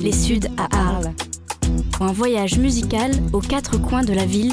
[0.00, 1.12] les Suds à Arles.
[2.00, 4.52] Un voyage musical aux quatre coins de la ville.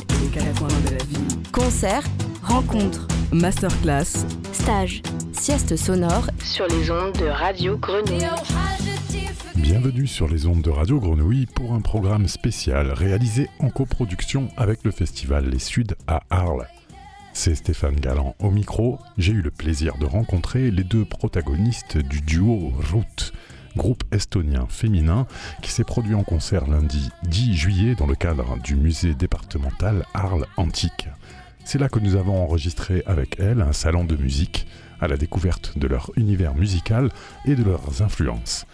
[1.54, 2.04] Concerts,
[2.44, 8.28] rencontres, masterclass, stages, siestes sonores sur les ondes de Radio Grenouille.
[9.56, 14.84] Bienvenue sur les ondes de Radio Grenouille pour un programme spécial réalisé en coproduction avec
[14.84, 16.68] le festival Les Suds à Arles.
[17.32, 19.00] C'est Stéphane Galland au micro.
[19.18, 23.32] J'ai eu le plaisir de rencontrer les deux protagonistes du duo Route,
[23.78, 25.28] groupe estonien féminin
[25.62, 30.46] qui s'est produit en concert lundi 10 juillet dans le cadre du musée départemental Arles
[30.58, 31.08] Antique.
[31.64, 34.68] C'est là que nous avons enregistré avec elles un salon de musique
[35.00, 37.12] à la découverte de leur univers musical
[37.46, 38.66] et de leurs influences.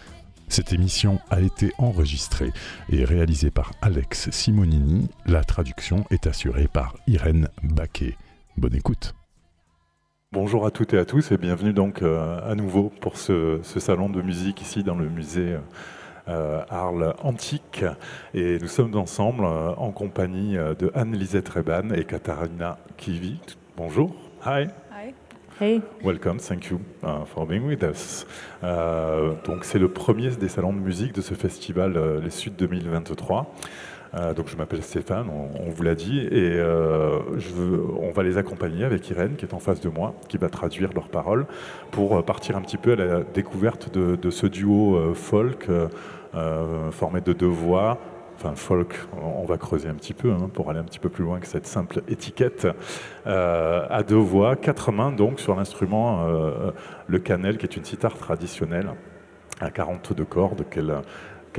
[0.48, 2.52] Cette émission a été enregistrée
[2.90, 5.08] et réalisée par Alex Simonini.
[5.26, 8.16] La traduction est assurée par Irène Baquet.
[8.56, 9.14] Bonne écoute.
[10.34, 14.08] Bonjour à toutes et à tous et bienvenue donc euh, à nouveau pour ce, salon
[14.08, 15.54] de musique ici dans le musée
[16.26, 17.84] euh, Arles Antique.
[18.34, 23.38] Et nous sommes ensemble euh, en compagnie de Anne-Lisette Reban et Katharina Kivi.
[23.76, 24.12] Bonjour.
[24.44, 24.66] Hi.
[24.90, 25.14] Hi.
[25.60, 25.80] Hey.
[26.02, 28.26] Welcome, thank you uh, for being with us.
[28.60, 33.54] donc c'est le premier des salons de musique de ce festival Les Suds 2023.
[34.16, 37.18] Euh, donc je m'appelle Stéphane, on, vous l'a dit, et euh,
[38.00, 40.92] on va les accompagner avec Irène qui est en face de moi, qui va traduire
[40.92, 41.46] leurs paroles
[41.90, 45.68] pour euh, partir un petit peu à la découverte de, ce duo folk
[46.90, 47.98] formé de deux voix.
[48.36, 51.22] Enfin, folk, on va creuser un petit peu hein, pour aller un petit peu plus
[51.22, 52.66] loin que cette simple étiquette.
[53.24, 56.26] à deux voix, quatre mains donc sur l'instrument,
[57.06, 58.90] le cannel, qui est une sitar traditionnelle
[59.60, 60.92] à 42 cordes qu'elle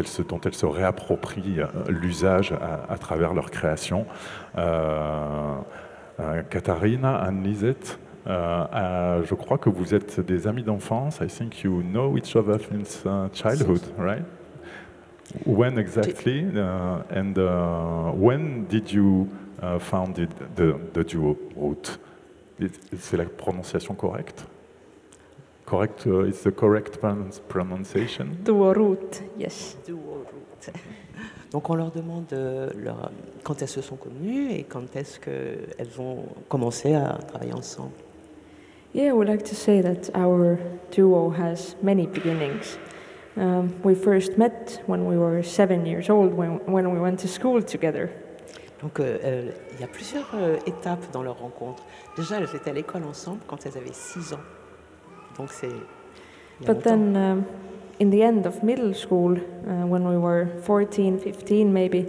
[0.03, 2.53] se, dont elles se réapproprient euh, l'usage
[2.89, 4.05] à, travers leur création.
[4.57, 5.55] Euh,
[6.19, 11.19] euh, Katharina, Anne-Lisette, je crois que vous êtes des amis d'enfance.
[11.21, 14.23] I think you know each other since childhood, right?
[15.45, 16.45] When exactly?
[17.11, 17.35] and
[18.15, 19.27] when did you
[19.79, 21.99] found the, the duo route?
[22.97, 24.45] C'est la prononciation correcte?
[25.65, 26.99] Correct, uh, it's the correct
[27.49, 28.37] pronunciation.
[28.43, 29.77] Duorut, yes.
[29.85, 30.27] Duorut.
[31.51, 33.11] Donc on leur demande euh, leur,
[33.43, 37.93] quand elles se sont connues et quand est-ce qu'elles ont commencé à travailler ensemble.
[38.93, 40.57] Yeah, I would like to say that our
[40.91, 42.77] duo has many beginnings.
[43.37, 47.27] Um, we first met when we were seven years old, when, when we went to
[47.27, 48.09] school together.
[48.81, 51.83] Donc euh, il y a plusieurs euh, étapes dans leur rencontre.
[52.15, 54.39] Déjà, elles étaient à l'école ensemble quand elles avaient six ans.
[55.37, 55.69] Donc c'est.
[56.65, 57.45] But then, um,
[57.99, 62.05] in the end of middle school, uh, when we were 14, 15 maybe,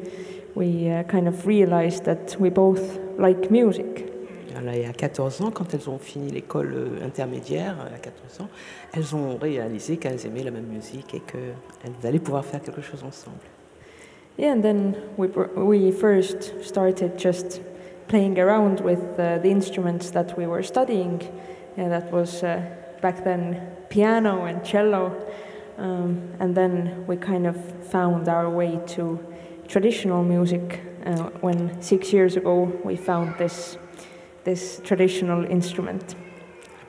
[0.54, 4.12] we uh, kind of realized that we both like music.
[4.56, 8.48] Alors, a 14 ans, quand elles ont fini l'école euh, intermédiaire, à 14 ans,
[8.94, 13.04] elles ont réalisé qu'elles aimaient la même musique et qu'elles allaient pouvoir faire quelque chose
[13.04, 13.36] ensemble.
[14.38, 17.60] Yeah, and then we, we first started just
[18.08, 21.22] playing around with uh, the instruments that we were studying.
[21.76, 22.60] Yeah, that was uh,
[23.06, 25.12] back then piano and cello.
[25.78, 27.56] And then we kind of
[27.92, 29.18] found our way to
[29.68, 30.80] traditional music
[31.40, 33.78] when six years ago we found this,
[34.44, 36.16] this traditional instrument.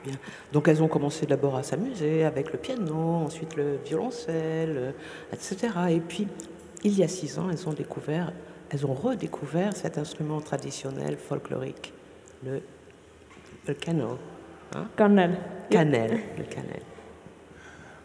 [0.04, 0.18] Bien.
[0.52, 2.96] Donc elles ont commencé d'abord à s'amuser avec le piano,
[3.26, 4.94] ensuite le violoncelle,
[5.32, 5.56] etc.
[5.90, 6.26] Et puis
[6.82, 11.92] il y a six ans, elles ont redécouvert cet instrument traditionnel folklorique,
[12.44, 12.60] le,
[13.66, 13.74] le.
[14.74, 15.38] Hein Cannelle.
[15.70, 16.82] Cannelle, le cannelle.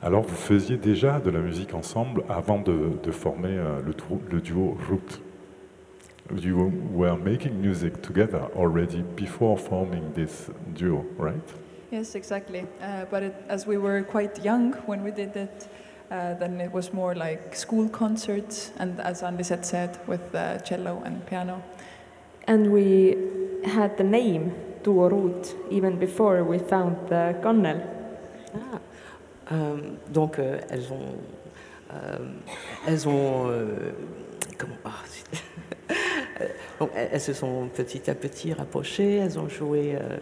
[0.01, 3.93] Alors, vous faisiez déjà de la musique ensemble avant de, de former euh, le,
[4.29, 5.21] le, duo Root?
[6.35, 11.53] You were making music together already before forming this duo, right?
[11.91, 12.65] Yes, exactly.
[12.81, 15.67] Uh, but it, as we were quite young when we did it,
[16.11, 21.01] uh, then it was more like school concerts, and as Andisette said, with uh, cello
[21.05, 21.61] and piano.
[22.47, 23.15] And we
[23.63, 27.81] had the name duo route even before we found the Connell.
[28.53, 28.79] Ah.
[29.51, 29.77] Euh,
[30.09, 32.17] donc euh, elles ont, euh,
[32.87, 33.51] elles ont,
[34.57, 34.89] comment, oh,
[36.79, 39.15] donc, elles se sont petit à petit rapprochées.
[39.17, 40.17] Elles ont joué euh,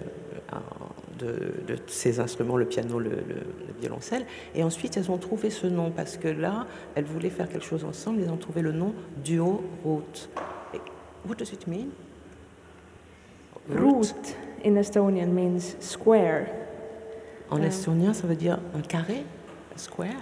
[1.20, 4.26] de, de, ces instruments, le piano, le, le, le, violoncelle,
[4.56, 6.66] et ensuite elles ont trouvé ce nom parce que là,
[6.96, 8.22] elles voulaient faire quelque chose ensemble.
[8.24, 8.94] Elles ont trouvé le nom
[9.24, 10.30] duo route.
[11.28, 11.90] What does it mean?
[13.70, 16.48] Route in Estonian means square.
[17.50, 19.24] En um, estonien, ça veut dire un carré,
[19.76, 20.16] a square.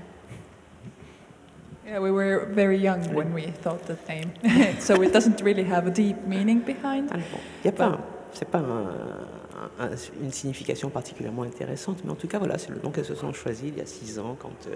[1.86, 4.31] Yeah, we were very young when we thought the name,
[4.80, 7.09] so it doesn't really have a deep meaning behind.
[7.12, 7.21] Il
[7.65, 8.00] n'y a pas,
[8.31, 9.89] c'est pas un, un,
[10.21, 13.33] une signification particulièrement intéressante, mais en tout cas, voilà, c'est le nom qu'elles se sont
[13.33, 14.75] choisi il y a six ans quand euh,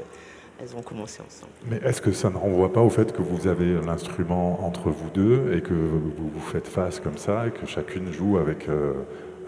[0.61, 1.51] elles ont commencé ensemble.
[1.67, 5.09] Mais est-ce que ça ne renvoie pas au fait que vous avez l'instrument entre vous
[5.09, 8.93] deux et que vous vous faites face comme ça et que chacune joue avec euh,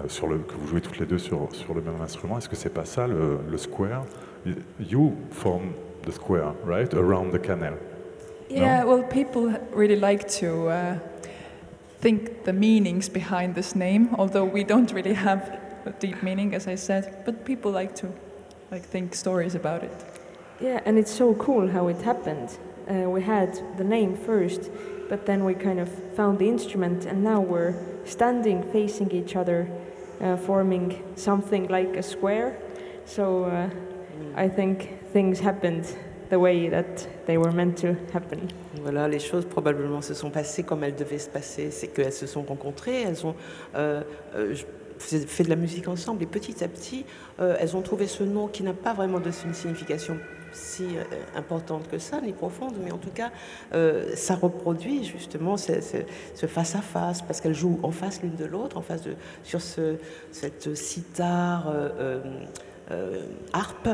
[0.08, 2.56] sur le que vous jouez toutes les deux sur sur le même instrument Est-ce que
[2.56, 4.04] c'est pas ça le, le square
[4.80, 5.74] You form
[6.06, 7.74] the square, right, around the canal.
[8.50, 11.00] Yeah, well, people really like to uh,
[12.00, 16.68] think the meanings behind this name, although we don't really have a deep meaning, as
[16.68, 17.24] I said.
[17.26, 18.08] But people like to
[18.72, 20.06] like think stories about it.
[20.62, 22.58] Yeah, and it's so cool how it happened.
[22.88, 24.70] Uh, we had the name first,
[25.10, 27.74] but then we kind of found the instrument, and now we're
[28.06, 29.68] standing facing each other,
[30.38, 32.58] forming something like a square.
[33.06, 33.70] So uh,
[34.36, 35.86] I think things happened
[36.30, 38.48] the way that they were meant to happen.
[38.82, 41.72] Voilà, les choses probablement se sont passées comme elles devaient se passer.
[41.72, 43.36] C'est qu'elles se sont rencontrées, elles ont
[43.76, 44.02] euh,
[44.36, 44.56] euh,
[45.00, 47.06] fait de la musique ensemble, et petit à petit,
[47.40, 50.18] euh, elles ont trouvé ce nom qui n'a pas vraiment de une signification
[50.56, 51.04] si euh,
[51.36, 53.32] importante que ça, ni profonde, mais en tout cas,
[53.74, 55.98] euh, ça reproduit justement ce, ce,
[56.34, 59.98] ce face-à-face, parce qu'elles jouent en face l'une de l'autre, en face de, sur ce,
[60.32, 61.74] cette sitar
[63.54, 63.90] harpe,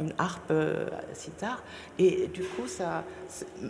[0.00, 1.62] une harpe euh, sitar,
[1.98, 3.04] et du coup, ça,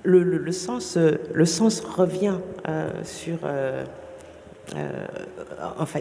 [0.03, 2.39] le, le, sens, le sens revient
[3.05, 3.39] sur...
[4.77, 5.07] euh,
[5.79, 6.01] enfin,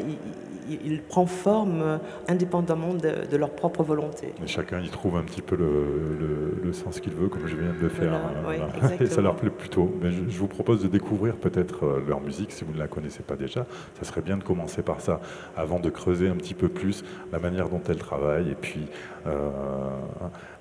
[0.69, 4.33] il, il, prend forme indépendamment de, de, leur propre volonté.
[4.41, 7.55] Et chacun y trouve un petit peu le, le, le sens qu'il veut, comme je
[7.55, 8.19] viens de le faire.
[8.43, 9.91] Voilà, oui, Et ça leur plaît plutôt.
[10.01, 12.87] Mais je, je vous propose de découvrir peut-être euh, leur musique si vous ne la
[12.87, 13.65] connaissez pas déjà.
[13.99, 15.19] Ça serait bien de commencer par ça,
[15.57, 18.87] avant de creuser un petit peu plus la manière dont elles travaillent et puis
[19.27, 19.49] euh,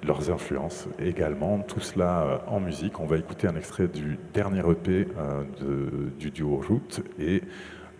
[0.07, 1.59] leurs influences également.
[1.61, 2.99] Tout cela en musique.
[3.01, 7.43] On va écouter un extrait du dernier EP euh, de, du duo Root et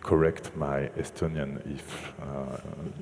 [0.03, 2.57] correct my Estonian if, uh,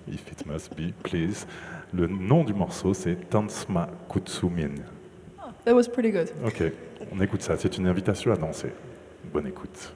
[0.07, 1.47] if it must be, please.
[1.93, 4.75] Le nom du morceau, c'est Tansma Kutsumin.
[5.39, 6.31] Oh, that was pretty good.
[6.45, 6.63] Ok,
[7.13, 7.57] on écoute ça.
[7.57, 8.73] C'est une invitation à danser.
[9.33, 9.93] Bonne écoute.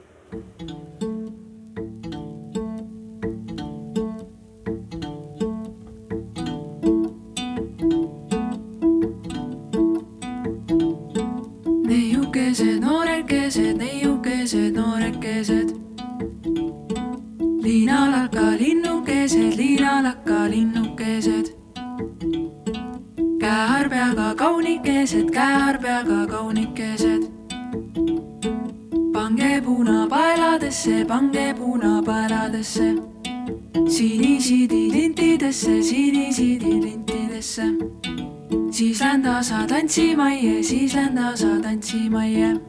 [17.63, 21.45] Liinalaka linnukesed, liinalaka linnukesed.
[23.39, 27.23] käärpeaga kaunikesed, käärpeaga kaunikesed.
[29.13, 32.95] pange punapaeladesse, pange punapaeladesse.
[33.87, 37.63] sinisidi lintidesse, sinisidi lintidesse.
[38.71, 42.59] siis lända sa tantsimajja, siis lända sa tantsimajja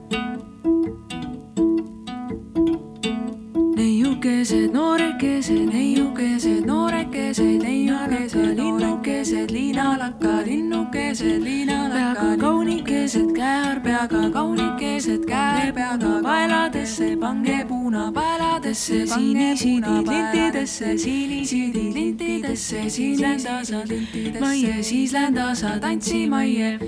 [4.25, 17.65] linnukesed, noorekesed, neiukesed, noorekesed, neiukesed, linnukesed, liinalakad, linnukesed, liinalakad, kaunikesed, käeharpeaga, kaunikesed, käepeaga, kaeladesse pange
[17.69, 26.79] puuna, paeladesse, sinisiidid lintidesse, sinisiidid lintidesse, siis lenda sa lintidesse, maie, siis lenda sa tantsimajje,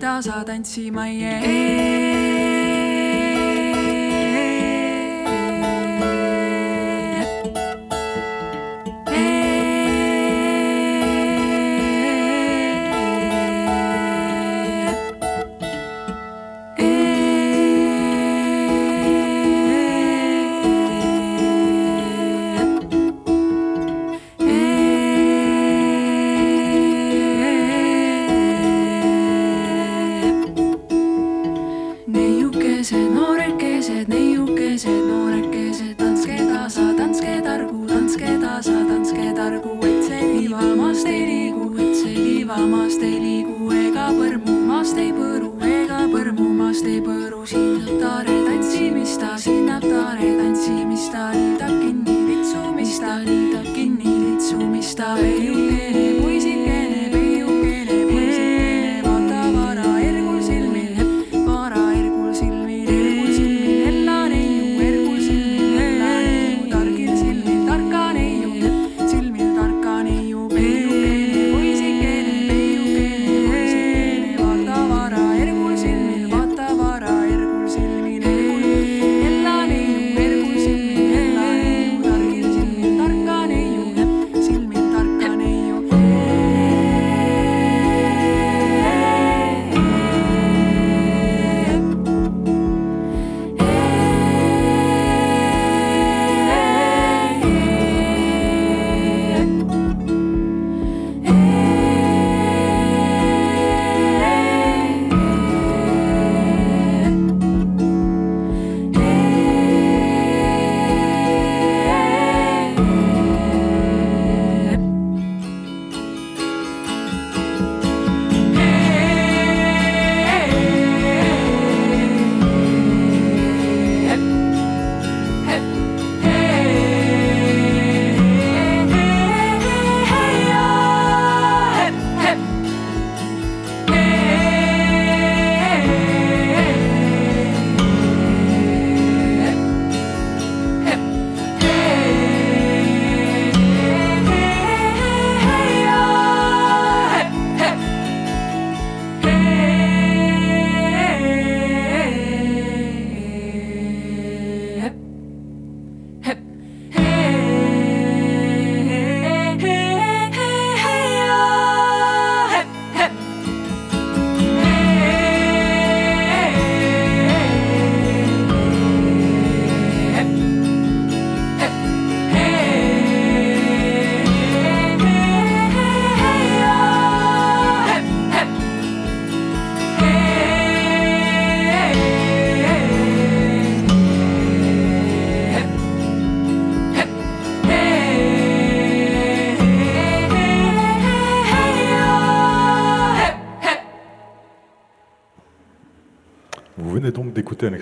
[0.00, 2.85] tasa tantsimajje.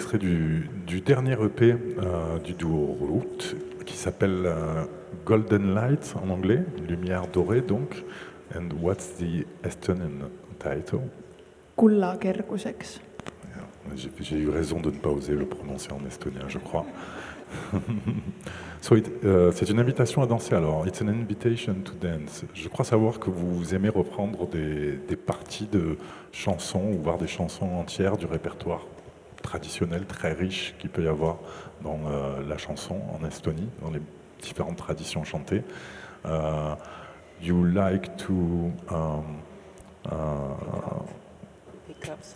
[0.04, 3.56] Extrait du, du dernier EP euh, du duo Root
[3.86, 4.84] qui s'appelle euh,
[5.24, 8.04] Golden Light en anglais, lumière dorée donc.
[8.54, 11.08] And what's the Estonian title?
[11.74, 13.00] kulla kerguseks.
[14.20, 16.84] J'ai eu raison de ne pas oser le prononcer en estonien, je crois.
[18.82, 20.86] So euh, c'est une invitation à danser alors.
[20.86, 22.44] It's an invitation to dance.
[22.52, 25.96] Je crois savoir que vous aimez reprendre des, des parties de
[26.32, 28.84] chansons ou voir des chansons entières du répertoire
[29.44, 31.36] traditionnel très riche qu'il peut y avoir
[31.82, 34.00] dans euh, la chanson en Estonie, dans les
[34.42, 35.62] différentes traditions chantées.
[36.26, 36.74] Euh,
[37.40, 39.42] you like to um,
[40.06, 41.04] uh,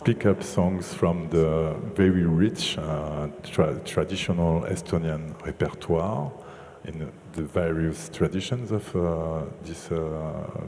[0.05, 6.31] pick up songs from the very rich uh, tra- traditional Estonian repertoire
[6.85, 9.97] in the various traditions of uh, this uh,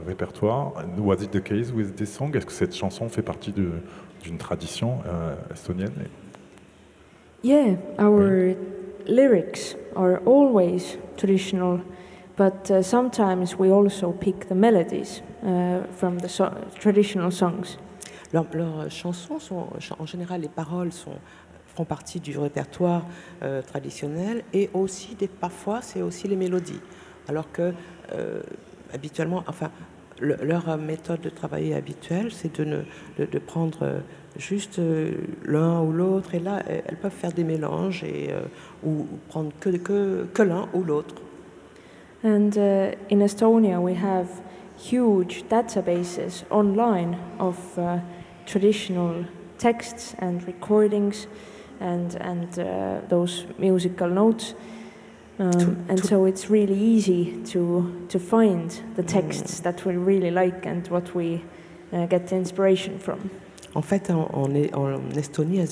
[0.04, 0.72] repertoire.
[0.76, 2.34] And was it the case with this song?
[2.34, 5.92] Est-ce que cette chanson fait partie d'une tradition euh, estonienne?
[7.42, 8.54] Yeah, our
[9.06, 11.80] lyrics are always traditional,
[12.36, 17.78] but uh, sometimes we also pick the melodies uh, from the so- traditional songs.
[18.32, 19.66] Leurs, leurs chansons sont,
[19.98, 21.18] en général, les paroles sont,
[21.74, 23.04] font partie du répertoire
[23.42, 26.80] euh, traditionnel et aussi, des, parfois, c'est aussi les mélodies.
[27.28, 27.72] Alors que,
[28.14, 28.40] euh,
[28.94, 29.70] habituellement, enfin,
[30.20, 32.84] le- leur méthode de travailler habituelle, c'est de,
[33.18, 33.98] de, de prendre euh,
[34.38, 35.12] juste euh,
[35.44, 38.40] l'un ou l'autre, et là, elles peuvent faire des mélanges et, euh,
[38.84, 41.14] ou prendre que, que, que l'un ou l'autre.
[42.24, 44.28] And uh, in Estonia, we have
[44.78, 47.98] huge databases online of uh,
[48.46, 49.24] traditional
[49.58, 51.26] texts and recordings
[51.80, 54.54] and, and uh, those musical notes.
[55.38, 59.96] Um, To- and to- so it's really easy to, to find the texts that we
[59.96, 61.42] really like and what we
[61.92, 63.30] uh, get the inspiration from.
[63.74, 64.54] En fait, en,
[65.16, 65.64] Estonie,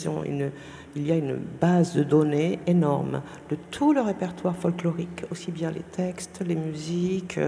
[0.97, 5.71] il y a une base de données énorme de tout le répertoire folklorique, aussi bien
[5.71, 7.39] les textes, les musiques,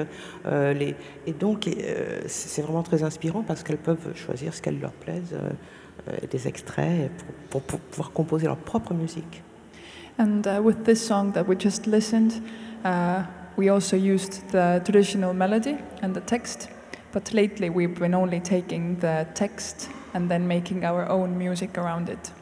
[0.47, 0.93] euh,
[1.27, 5.35] et donc euh, c'est vraiment très inspirant parce qu'elles peuvent choisir ce qu'elles leur plaisent,
[5.35, 7.11] euh, des extraits
[7.49, 9.43] pour pouvoir composer leur propre musique.
[10.19, 12.43] And uh, with this song that we just listened,
[12.85, 13.23] uh,
[13.57, 16.69] we also used the traditional melody and the text.
[17.13, 22.09] But lately, we've been only taking the text and then making our own music around
[22.09, 22.33] it.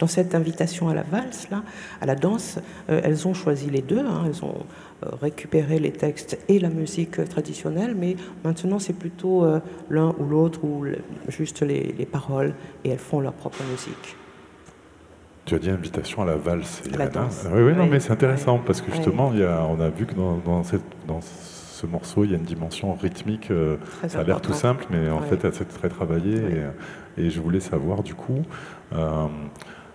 [0.00, 1.62] Dans cette invitation à la valse, là,
[2.00, 2.58] à la danse,
[2.90, 4.00] euh, elles ont choisi les deux.
[4.00, 4.24] hein.
[4.26, 4.66] elles ont
[5.04, 10.24] euh, récupéré les textes et la musique traditionnelle, mais maintenant c'est plutôt euh, l'un ou
[10.24, 14.16] l'autre ou le- juste les, les paroles et elles font leur propre musique.
[15.44, 16.82] Tu as dit invitation à la valse.
[16.92, 17.44] À la danse.
[17.52, 17.90] Oui, oui, non, Oui.
[17.92, 18.62] mais c'est intéressant Oui.
[18.66, 18.96] parce que Oui.
[18.96, 21.20] justement, il y a, on a vu que dans, dans cette- dans
[21.84, 23.50] ce morceau, il y a une dimension rythmique.
[23.50, 25.28] euh, Très ça a l'air tout simple, mais en Oui.
[25.28, 26.40] fait, c'est très travaillé.
[26.40, 26.52] Oui.
[27.18, 28.42] Et, et je voulais savoir, du coup,
[28.92, 29.50] um,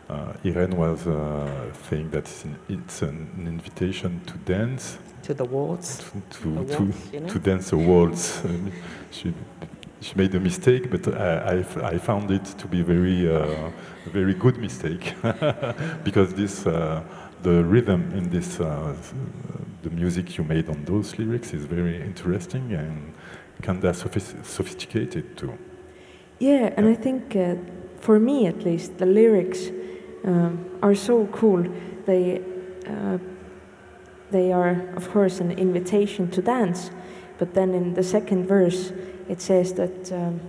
[0.09, 0.13] uh,
[0.47, 1.47] Irene was uh,
[1.89, 5.97] saying that it's an, it's an invitation to dance, To the waltz.
[5.97, 6.03] to,
[6.37, 7.27] to, to, waltz, you know?
[7.27, 8.41] to dance a waltz.
[9.11, 9.33] She,
[10.01, 13.43] she made a mistake, but I, I f- I found it to be very, uh,
[14.07, 15.13] a very good mistake
[16.05, 17.01] because this, uh,
[17.41, 18.95] the rhythm in this, uh,
[19.83, 23.13] the music you made on those lyrics is very interesting and
[23.61, 25.57] kind of sophisticated too.
[26.39, 27.55] Yeah, and I think uh,
[27.99, 29.69] for me at least, the lyrics
[30.23, 31.65] um, are so cool.
[32.05, 32.41] They
[32.87, 33.17] uh,
[34.31, 36.91] they are, of course, an invitation to dance,
[37.39, 38.91] but then in the second verse,
[39.27, 40.39] it says that um,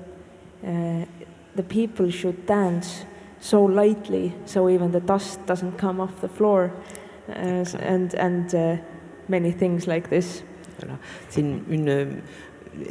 [0.67, 1.07] uh,
[1.55, 3.05] the people should dance
[3.41, 6.71] so lightly, so even the dust doesn't come off the floor,
[7.29, 8.81] and and
[9.29, 10.45] many things like this.
[10.79, 10.99] Voilà.
[11.29, 12.23] C'est une, une,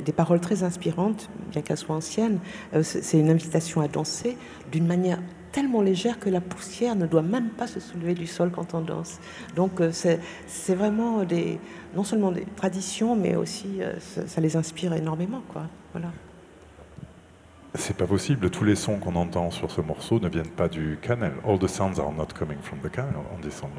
[0.03, 2.39] des paroles très inspirantes, bien qu'elles soient anciennes.
[2.73, 4.37] Euh, c'est une invitation à danser
[4.71, 5.19] d'une manière
[5.51, 8.81] tellement légère que la poussière ne doit même pas se soulever du sol quand on
[8.81, 9.19] danse.
[9.55, 11.59] Donc euh, c'est c'est vraiment des,
[11.95, 15.41] non seulement des traditions, mais aussi euh, ça, ça les inspire énormément.
[15.51, 15.63] Quoi.
[15.93, 16.11] Voilà.
[17.75, 18.49] C'est pas possible.
[18.49, 21.33] Tous les sons qu'on entend sur ce morceau ne viennent pas du canal.
[21.47, 23.69] All the sounds are not coming from the canal on this song.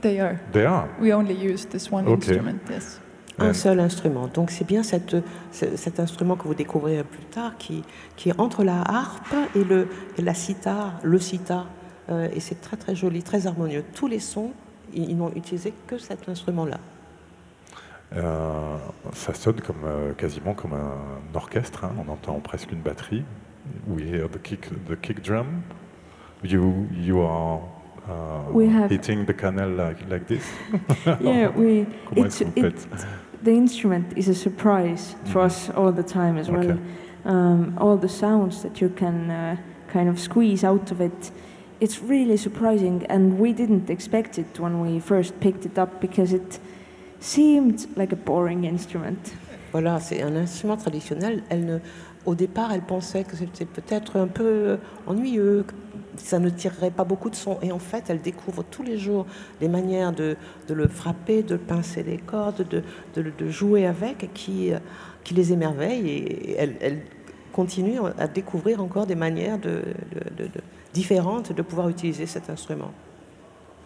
[0.00, 0.36] They are.
[0.52, 0.88] They are.
[1.00, 2.14] We only used this one Okay.
[2.36, 3.00] instrument, yes.
[3.40, 4.26] Un seul instrument.
[4.34, 5.14] Donc c'est bien cette,
[5.52, 7.84] cet instrument que vous découvrirez plus tard qui,
[8.16, 11.66] qui est entre la harpe et, le, et la sitar, le sitar.
[12.10, 13.84] Euh, et c'est très très joli, très harmonieux.
[13.94, 14.50] Tous les sons,
[14.92, 16.78] ils, ils n'ont utilisé que cet instrument-là.
[18.16, 18.76] Euh,
[19.12, 21.84] ça sonne comme, euh, quasiment comme un orchestre.
[21.84, 21.92] hein.
[21.98, 23.24] On entend presque une batterie.
[23.86, 25.62] We hear the kick, the kick drum.
[26.42, 27.60] You, you are
[28.08, 30.44] uh, We have- hitting the canal like, like this.
[31.20, 31.84] Yeah, we.
[32.06, 32.86] Comment It's, it,
[33.44, 35.44] the instrument is a surprise to Mhm.
[35.44, 36.78] us all the time as well.
[37.26, 39.56] Um, all the sounds that you can uh,
[39.92, 41.32] kind of squeeze out of it
[41.80, 46.32] it's really surprising, and we didn't expect it when we first picked it up because
[46.32, 46.58] it
[47.20, 49.18] seemed like a boring instrument.
[49.72, 51.42] Voilà, c'est un instrument traditionnel.
[52.26, 55.72] Au départ, elle pensait que c'était peut-être un peu ennuyeux, que
[56.22, 57.58] ça ne tirerait pas beaucoup de son.
[57.62, 59.24] Et en fait, elle découvre tous les jours
[59.60, 60.36] des manières de,
[60.68, 62.82] le frapper, de pincer les cordes, de,
[63.14, 64.72] de- jouer avec, qui,
[65.24, 66.08] qui les émerveillent.
[66.08, 67.00] Et elle,
[67.52, 69.58] continue à découvrir encore des manières
[70.92, 72.92] différentes de pouvoir utiliser cet instrument.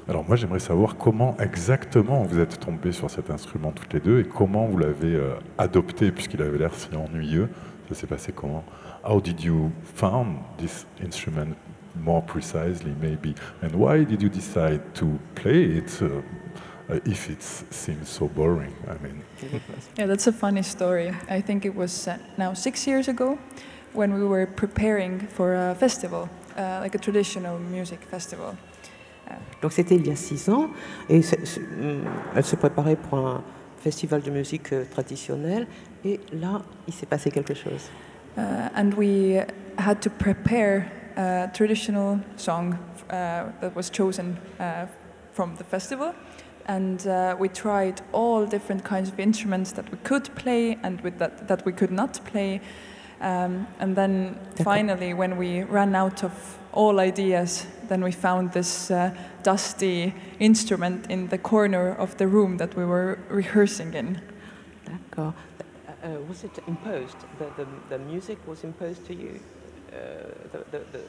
[0.09, 4.21] Alors moi j'aimerais savoir comment exactement vous êtes tombés sur cet instrument toutes les deux
[4.21, 7.49] et comment vous l'avez euh, adopté puisqu'il avait l'air si ennuyeux.
[7.89, 8.65] Ça s'est passé comment?
[9.05, 11.55] How did you found this instrument
[11.95, 13.35] more precisely maybe?
[13.63, 18.73] And why did you decide to play it uh, if it seems so boring?
[18.89, 19.23] I mean,
[19.99, 21.13] Yeah, that's a funny story.
[21.29, 23.39] I think it was uh, now six years ago
[23.93, 28.57] when we were preparing for a festival, uh, like a traditional music festival.
[29.63, 30.69] Donc c'était il y a six ans,
[31.09, 32.03] et c'est- c'est- hum,
[32.35, 33.43] elle se préparait pour un
[33.79, 35.67] festival de musique euh, traditionnelle,
[36.05, 37.89] et là, il s'est passé quelque chose.
[38.37, 38.41] Uh,
[38.77, 39.41] and we
[39.77, 42.75] had to prepare a traditional song
[43.11, 44.87] uh, that was chosen uh,
[45.33, 46.13] from the festival.
[46.67, 51.19] And uh, we tried all different kinds of instruments that we could play and with
[51.19, 52.61] that, that we could not play.
[53.23, 54.65] Um, and then D'accord.
[54.65, 56.33] finally, when we ran out of
[56.73, 59.11] all ideas, then we found this uh,
[59.45, 64.21] dusty instrument in the corner of the room that we were rehearsing in.
[64.85, 65.35] D'accord.
[66.05, 67.17] Uh, uh, was it imposed?
[67.39, 69.39] The, the, the music was imposed to you?
[69.93, 69.97] Uh,
[70.53, 71.01] the, the, the,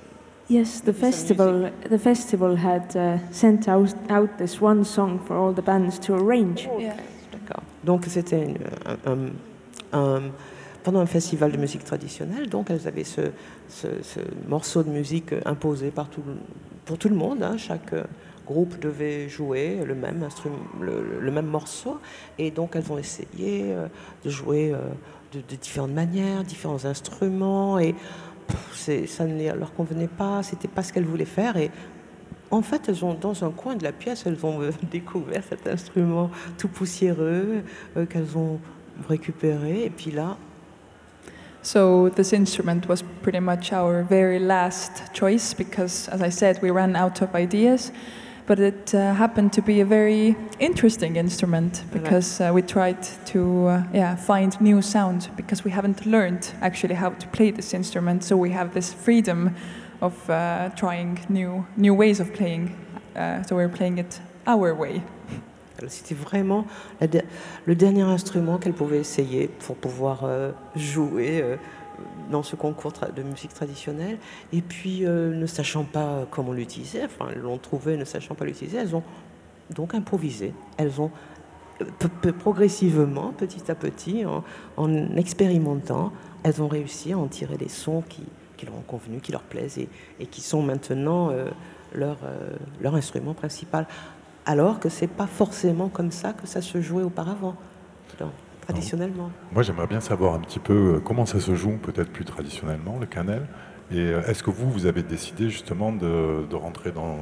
[0.49, 5.19] Yes, the Maybe some festival the festival had uh, sent out, out this one song
[5.19, 6.67] for all the bands to arrange.
[6.77, 6.97] Yeah.
[7.31, 7.63] D'accord.
[7.83, 8.53] Donc c'était
[8.85, 9.35] un, un-
[9.93, 10.31] un-
[10.83, 13.21] pendant un festival de musique traditionnelle, donc elles avaient ce,
[13.69, 16.35] ce- ce morceau de musique imposé tout, le-
[16.85, 17.41] pour tout le monde.
[17.43, 17.57] hein.
[17.57, 18.03] Chaque euh,
[18.45, 20.19] groupe devait jouer le même,
[21.47, 21.97] morceau,
[22.37, 23.87] et donc elles ont essayé euh,
[24.25, 24.79] de jouer euh,
[25.31, 27.95] de, différentes manières, différents instruments, et
[28.75, 31.71] ça ne leur convenait pas, c'était pas ce qu'elles voulaient faire, et
[32.51, 36.67] en fait, dans un coin de la pièce, elles ont euh, découvert cet instrument tout
[36.67, 37.63] poussiéreux
[37.97, 38.59] euh, qu'elles ont
[39.09, 39.85] récupéré.
[39.85, 40.37] Et puis là,
[41.63, 46.71] So this instrument was pretty much our very last choice because, as I said, we
[46.71, 47.93] ran out of ideas.
[48.45, 53.67] But it uh, happened to be a very interesting instrument because uh, we tried to
[53.67, 58.25] uh, yeah find new sound because we haven't learned actually how to play this instrument.
[58.25, 59.55] So we have this freedom
[60.01, 62.75] of uh, trying new new ways of playing.
[63.15, 65.01] Uh, so we're playing it our way.
[65.87, 66.65] C'était vraiment
[67.65, 71.55] le dernier instrument qu'elles pouvaient essayer pour pouvoir euh, jouer euh,
[72.31, 74.17] dans ce concours de musique traditionnelle.
[74.51, 78.45] Et puis, euh, ne sachant pas comment l'utiliser, enfin, elles l'ont trouvé, ne sachant pas
[78.45, 79.03] l'utiliser, elles ont
[79.75, 80.53] donc improvisé.
[80.77, 81.11] Elles ont
[82.39, 84.43] progressivement, petit à petit, en,
[84.77, 88.23] en expérimentant, elles ont réussi à en tirer des sons qui,
[88.65, 91.31] leur ont convenu, qui leur plaisent et, qui sont maintenant
[91.93, 93.87] leur instrument principal.
[94.45, 97.55] Alors que c'est pas forcément comme ça que ça se jouait auparavant,
[98.61, 99.29] traditionnellement.
[99.51, 102.97] moi j'aimerais bien savoir un petit peu euh, comment ça se joue peut-être plus traditionnellement
[102.97, 103.45] le cannelle.
[103.91, 107.17] Et euh, est-ce que vous, vous avez décidé justement de, rentrer dans,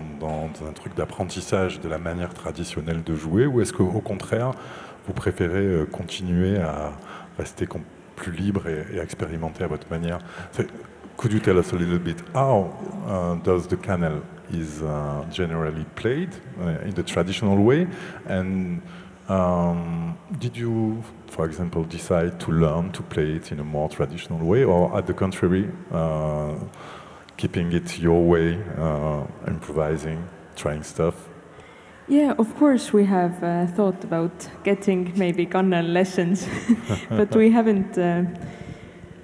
[0.68, 4.52] un truc d'apprentissage de la manière traditionnelle de jouer ou est-ce qu'au contraire,
[5.08, 6.92] vous préférez euh, continuer à
[7.38, 7.68] rester
[8.16, 10.20] plus libre et, expérimenter à votre manière?
[11.18, 12.72] Could you tell us a little bit how
[13.44, 14.22] does the cannel
[14.54, 17.88] is uh, generally played uh, in the traditional way
[18.26, 18.82] and
[19.32, 24.46] um, did you, for example, decide to learn to play it in a more traditional
[24.46, 26.56] way, or at the contrary, uh,
[27.38, 31.30] keeping it your way, uh, improvising, trying stuff?
[32.08, 36.46] Yeah, of course we have uh, thought about getting maybe gunner lessons,
[37.10, 38.24] but we haven't uh,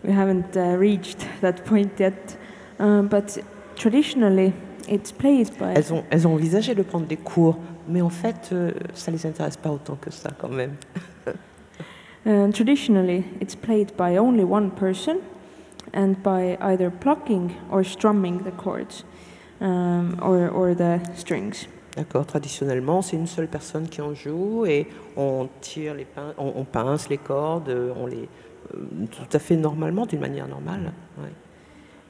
[0.04, 2.38] we haven't uh, reached that point yet.
[2.80, 3.38] Um, but
[3.76, 4.54] traditionally,
[4.88, 9.26] Elles ont, elles ont envisagé de prendre des cours, mais en fait, euh, ça les
[9.26, 10.76] intéresse pas autant que ça quand même.
[12.26, 15.18] uh, traditionally it's played by only one person,
[15.94, 19.06] and by either plucking or strumming the chords,
[19.62, 21.68] um, or or the strings.
[21.96, 26.54] D'accord, traditionnellement, c'est une seule personne qui en joue et on tire les pin- on,
[26.56, 28.30] on pince les cordes, on les
[28.76, 28.78] euh,
[29.10, 30.92] tout à fait normalement, d'une manière normale.
[31.18, 31.32] ouais.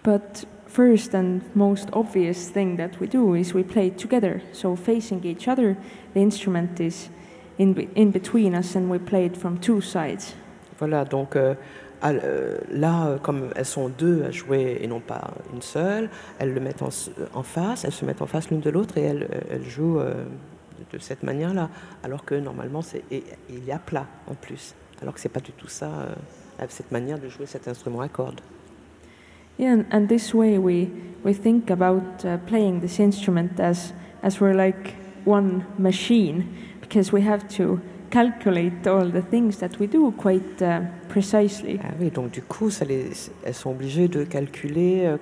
[0.04, 4.42] But first and most obvious thing that we do is we play together.
[4.54, 5.76] So facing each other,
[6.14, 7.10] the instrument is
[7.58, 10.36] in, be- in between us and we play it from two sides.
[10.80, 11.56] Voilà, donc euh,
[12.04, 16.54] euh, là, euh, comme elles sont deux à jouer et non pas une seule, elles
[16.54, 16.90] le mettent en,
[17.34, 20.24] en face, elles se mettent en face l'une de l'autre et elles, elles jouent euh,
[20.92, 21.70] de cette manière-là.
[22.04, 24.76] Alors que normalement, et il y a plat en plus.
[25.02, 28.08] Alors que c'est pas du tout ça, euh, cette manière de jouer cet instrument à
[28.08, 28.42] cordes.
[29.58, 30.92] Yeah, and, this way we,
[31.34, 33.94] think about uh, playing this instrument as,
[34.40, 36.46] we're like one machine
[36.80, 41.80] because we have to calculate all the things that we do quite uh, precisely.
[41.84, 41.92] Ah
[42.86, 45.18] les- elles sont obligées de calculer.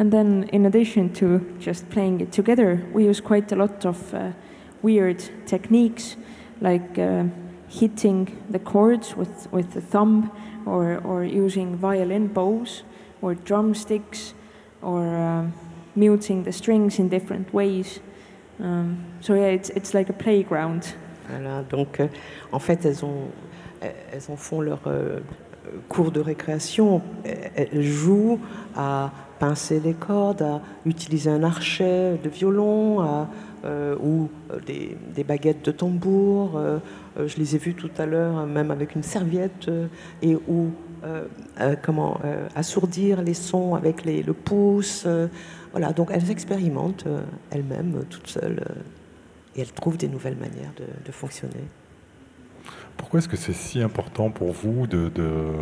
[0.00, 4.14] And then, in addition to just playing it together, we use quite a lot of
[4.14, 4.32] uh,
[4.80, 6.16] weird techniques
[6.62, 7.24] like uh,
[7.68, 10.30] hitting the chords with, with the thumb
[10.64, 12.82] or, or using violin bows
[13.20, 14.32] or drumsticks
[14.80, 15.52] or um,
[15.94, 18.00] muting the strings in different ways.
[18.58, 20.94] Um, so, yeah, it's, it's like a playground.
[21.28, 22.08] Voilà, donc euh,
[22.52, 23.30] en fait, elles, ont,
[23.82, 25.20] elles en font leur euh,
[25.88, 27.02] cours de récréation.
[27.24, 28.40] Elles jouent
[28.76, 33.28] à pincer les cordes, à utiliser un archet de violon à,
[33.64, 36.56] euh, ou euh, des, des baguettes de tambour.
[36.56, 36.78] euh,
[37.26, 39.70] je les ai vues tout à l'heure, même avec une serviette,
[40.22, 40.70] et ou
[41.82, 42.18] comment
[42.54, 45.06] assourdir les sons avec le pouce.
[45.72, 47.06] voilà, donc elles expérimentent
[47.50, 48.62] elles-mêmes, toutes seules.
[49.56, 50.72] et elles trouvent des nouvelles manières
[51.04, 51.64] de fonctionner.
[53.00, 55.54] Pourquoi est-ce que c'est si important pour vous de, de,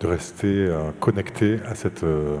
[0.00, 2.38] de rester euh, connecté à, cette, euh,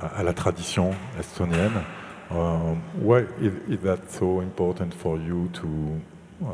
[0.00, 1.80] à la tradition estonienne?
[2.28, 5.68] Um, Why is, is that so important for you to,
[6.42, 6.48] uh,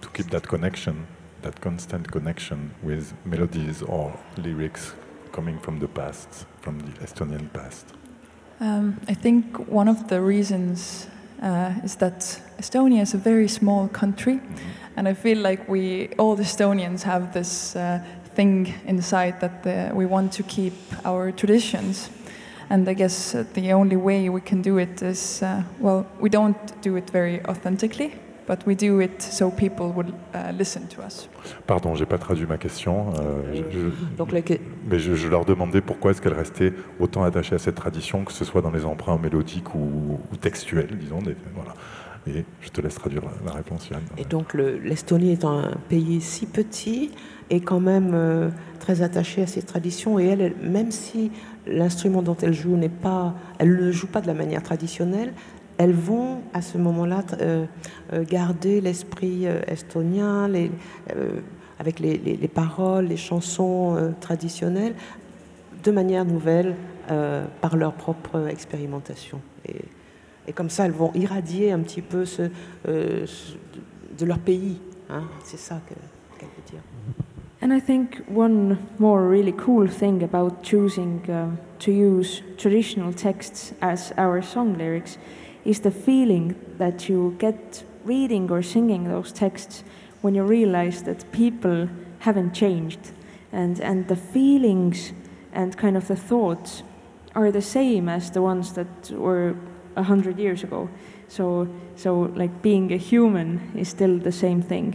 [0.00, 1.06] to keep that connection,
[1.42, 4.96] that constant connection with melodies or lyrics
[5.30, 7.86] coming from the past, from the Estonian past?
[8.60, 11.06] Um, I think one of the reasons
[11.40, 14.40] uh, is that Estonia is a very small country,
[14.98, 18.00] and I feel like we, all the Estonians, have this uh,
[18.34, 22.10] thing inside that uh, we want to keep our traditions.
[22.70, 26.28] And I guess uh, the only way we can do it is, uh, well, we
[26.28, 28.10] don't do it very authentically,
[28.46, 31.28] but we do it so people will uh, listen to us.
[31.66, 33.12] Pardon, j'ai pas traduit ma question.
[33.20, 34.40] euh, je- je- Donc la
[34.90, 38.32] Mais je, je leur demandais pourquoi est-ce qu'elles restaient autant attachées à cette tradition, que
[38.32, 41.22] ce soit dans les emprunts mélodiques ou, ou textuels, disons.
[41.22, 41.74] des- voilà.
[42.36, 44.02] Et je te laisse traduire la, réponse, Yann.
[44.18, 47.10] Et donc le- l'Estonie étant un pays si petit
[47.50, 51.30] est quand même euh, très attachée à ses traditions et elle, même si
[51.66, 55.32] l'instrument dont elle joue n'est pas, elle ne joue pas de la manière traditionnelle,
[55.78, 57.64] elles vont à ce moment-là euh,
[58.12, 60.50] euh, garder l'esprit estonien,
[61.78, 64.94] avec les, les- les paroles, les chansons traditionnelles,
[65.84, 66.74] de manière nouvelle
[67.62, 69.40] par leur propre expérimentation.
[69.66, 69.76] Et,
[70.48, 72.42] et comme ça, elles vont irradier un petit peu ce,
[72.88, 73.26] euh,
[74.18, 74.78] de leur pays.
[75.10, 75.24] hein.
[75.44, 75.94] C'est ça que-
[76.38, 76.80] qu'elle veut dire.
[77.60, 83.74] And I think one more really cool thing about choosing um, to use traditional texts
[83.80, 85.18] as our song lyrics
[85.64, 89.82] is the feeling that you get reading or singing those texts
[90.22, 91.88] when you realize that people
[92.20, 93.12] haven't changed
[93.52, 95.12] and, and the feelings
[95.52, 96.84] and kind of the thoughts
[97.34, 99.54] are the same as the ones that were
[99.98, 100.88] a hundred years ago.
[101.28, 104.94] So, so like being a human is still the same thing.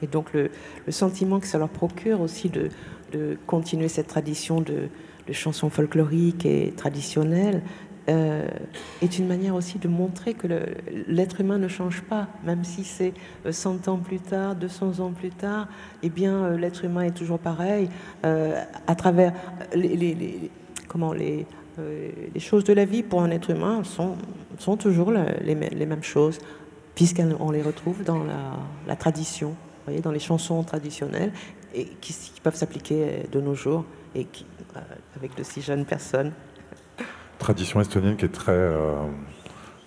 [0.00, 0.50] Et donc le,
[0.90, 2.70] sentiment que ça leur procure aussi de,
[3.46, 4.88] continuer cette tradition de,
[5.32, 7.62] chansons folkloriques et traditionnelles
[8.08, 8.48] euh,
[9.02, 10.46] est une manière aussi de montrer que
[11.06, 13.12] l'être humain ne change pas, même si c'est
[13.44, 15.68] euh, 100 ans plus tard, 200 ans plus tard,
[16.02, 17.90] eh bien euh, l'être humain est toujours pareil
[18.24, 19.34] euh, à travers
[19.74, 20.50] les,
[20.88, 21.67] comment les euh,
[22.34, 24.16] les choses de la vie pour un être humain sont,
[24.58, 26.38] sont toujours les, mê- les mêmes choses,
[26.94, 28.24] puisqu'on les retrouve dans
[28.86, 31.32] la, tradition, voyez, dans les chansons traditionnelles,
[31.74, 34.80] et qui, peuvent s'appliquer euh, de nos jours, et qui, euh,
[35.16, 36.32] avec de si jeunes personnes.
[37.38, 38.94] Tradition estonienne qui est très, euh,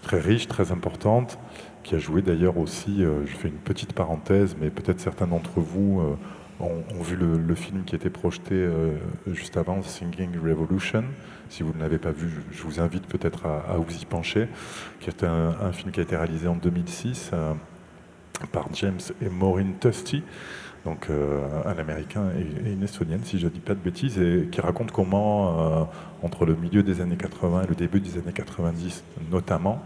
[0.02, 1.40] très riche, très importante,
[1.84, 5.60] qui a joué d'ailleurs aussi, euh, je fais une petite parenthèse, mais peut-être certains d'entre
[5.60, 6.16] vous euh,
[6.62, 8.98] ont, ont vu le, film qui était projeté euh,
[9.28, 11.04] juste avant, Singing Revolution.
[11.50, 14.48] Si vous ne l'avez pas vu, je, vous invite peut-être à, vous y pencher,
[15.00, 17.54] qui est un, film qui a été réalisé en 2006 euh,
[18.52, 20.24] par James et Maureen Tusty,
[20.86, 24.48] donc euh, un Américain et, une Estonienne, si je ne dis pas de bêtises, et
[24.50, 25.90] qui raconte comment,
[26.24, 29.84] entre le milieu des années 80 et le début des années 90 notamment,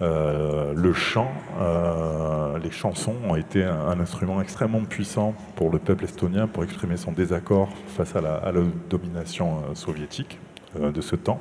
[0.00, 6.04] euh, le chant, euh, les chansons ont été un, instrument extrêmement puissant pour le peuple
[6.04, 8.52] estonien pour exprimer son désaccord face à la,
[8.88, 10.38] domination euh, soviétique
[10.80, 11.40] de ce temps.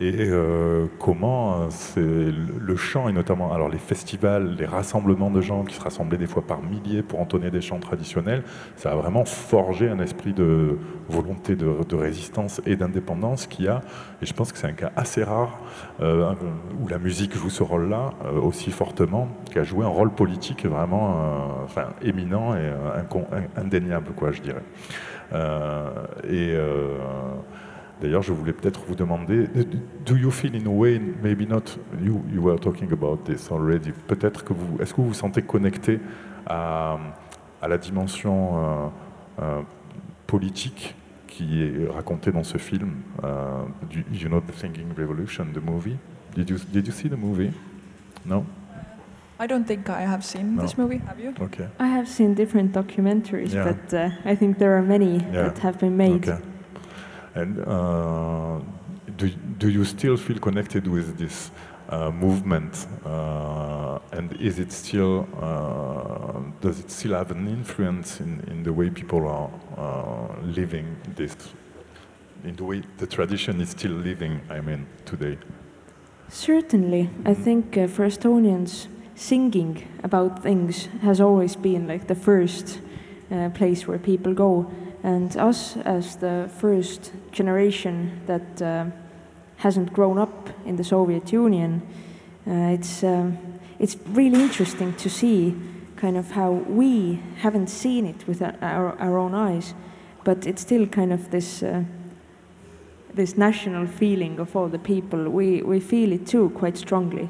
[0.00, 5.62] Et euh, comment euh, le chant et notamment alors les festivals, les rassemblements de gens
[5.64, 8.42] qui se rassemblaient des fois par milliers pour entonner des chants traditionnels,
[8.76, 13.82] ça a vraiment forgé un esprit de volonté de, résistance et d'indépendance qui a,
[14.22, 15.60] et je pense que c'est un cas assez rare
[16.00, 16.32] euh,
[16.80, 21.66] où la musique joue ce rôle-là aussi fortement, qui a joué un rôle politique vraiment
[22.00, 22.70] éminent et
[23.56, 24.62] indéniable, quoi, je dirais.
[26.28, 26.56] et
[28.00, 29.46] D'ailleurs, je voulais peut-être vous demander,
[30.06, 33.92] do you feel in a way, maybe not, you, you were talking about this already,
[34.06, 36.00] peut-être que vous, est-ce que vous vous sentez connecté
[36.46, 36.98] à,
[37.60, 39.60] à la dimension euh, euh,
[40.26, 40.94] politique
[41.26, 42.90] qui est racontée dans ce film,
[43.22, 43.26] uh,
[44.12, 45.98] you know, The Thinking Revolution, the movie?
[46.34, 47.50] Did you, did you see the movie?
[48.24, 48.46] No?
[49.38, 50.62] I don't think I have seen no.
[50.62, 51.00] this movie.
[51.06, 51.34] Have you?
[51.40, 51.66] Okay.
[51.78, 53.72] I have seen different documentaries, yeah.
[53.72, 55.48] but uh, I think there are many yeah.
[55.48, 56.28] that have been made.
[56.28, 56.38] Okay.
[57.34, 58.60] And uh,
[59.16, 61.50] do, do you still feel connected with this
[61.88, 62.86] uh, movement?
[63.04, 68.72] Uh, and is it still, uh, does it still have an influence in, in the
[68.72, 71.36] way people are uh, living this,
[72.44, 75.38] in the way the tradition is still living, I mean, today?
[76.28, 77.10] Certainly.
[77.24, 82.80] I think uh, for Estonians, singing about things has always been like the first
[83.54, 84.68] place where people go.
[85.02, 88.86] And us, as the first generation that uh,
[89.56, 91.82] hasn't grown up in the Soviet Union,
[92.46, 93.38] uh, it's, um,
[93.78, 95.56] it's really interesting to see
[95.96, 99.74] kind of how we haven't seen it with our, our own eyes,
[100.24, 101.82] but it's still kind of this, uh,
[103.14, 105.28] this national feeling of all the people.
[105.28, 107.28] We, we feel it too quite strongly.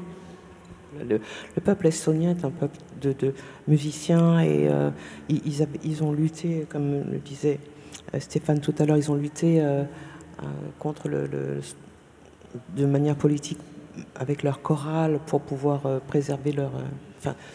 [1.07, 1.19] Le,
[1.55, 3.33] le, peuple estonien est un peuple de,
[3.67, 4.89] musiciens et euh,
[5.29, 7.59] ils, ont lutté, comme le disait
[8.13, 9.83] euh, Stéphane tout à l'heure, ils ont lutté euh,
[10.79, 13.59] contre de manière politique
[14.15, 16.71] avec leur chorale pour pouvoir préserver leur,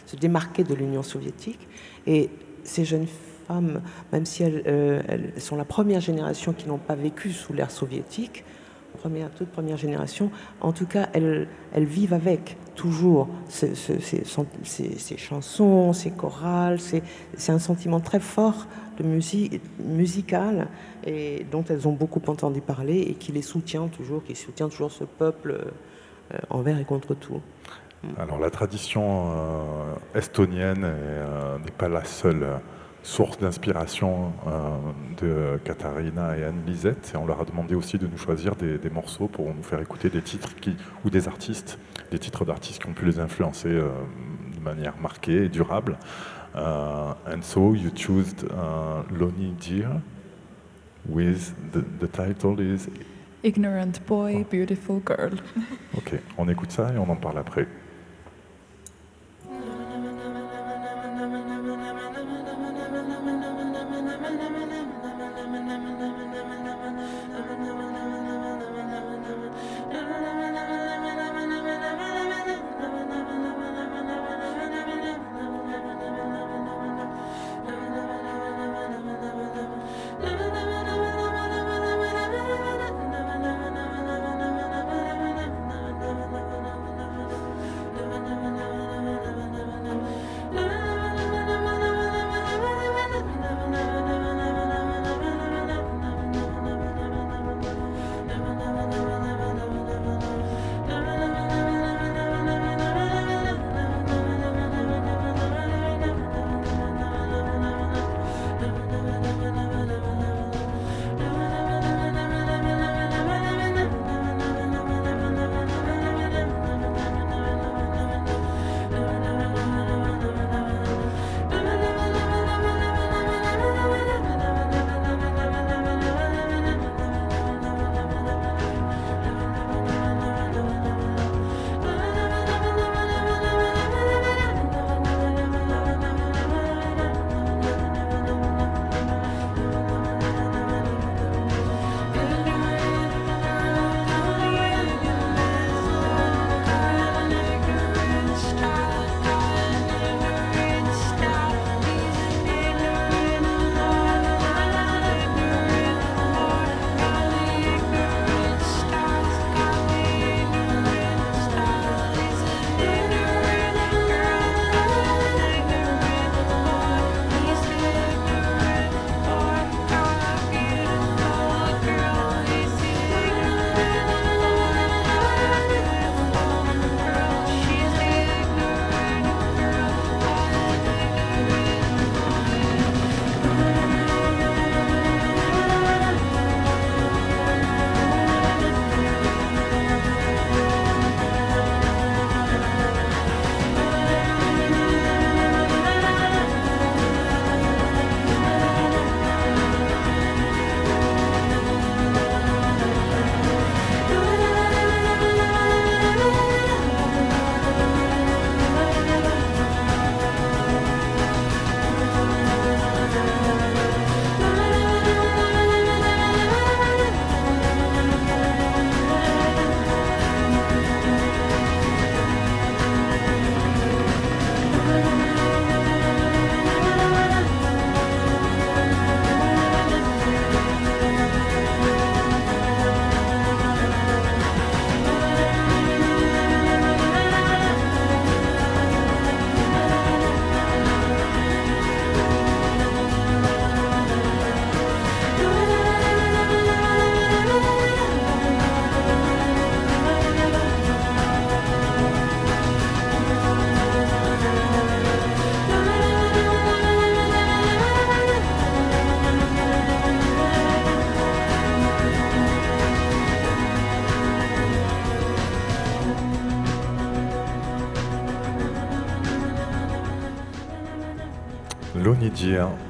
[0.06, 1.66] se démarquer de l'Union soviétique.
[2.06, 2.30] Et
[2.62, 3.06] ces jeunes
[3.48, 3.80] femmes,
[4.12, 8.44] même si elles, sont la première génération qui n'ont pas vécu sous l'ère soviétique,
[8.98, 10.30] première, toute première génération,
[10.60, 13.74] en tout cas, elles vivent avec toujours ces,
[15.16, 16.78] chansons, ces chorales.
[16.78, 18.66] C'est un sentiment très fort
[18.98, 20.68] de musique musicale
[21.04, 24.92] et dont elles ont beaucoup entendu parler et qui les soutient toujours, qui soutient toujours
[24.92, 25.58] ce peuple
[26.32, 27.40] euh, envers et contre tout.
[28.18, 32.46] Alors la tradition euh, estonienne euh, n'est pas la seule
[33.06, 34.32] source d'inspiration
[35.20, 37.12] de Katharina et Anne Lisette.
[37.14, 39.80] Et on leur a demandé aussi de nous choisir des, des morceaux pour nous faire
[39.80, 41.78] écouter des titres qui, ou des artistes,
[42.10, 45.96] des titres d'artistes qui ont pu les influencer de manière marquée et durable.
[46.56, 50.00] Uh, and so you chose uh, Lonnie Deer
[51.06, 52.88] with the, the title is
[53.42, 54.44] Ignorant Boy, oh.
[54.50, 55.34] Beautiful Girl.
[55.94, 57.68] ok, on écoute ça et on en parle après.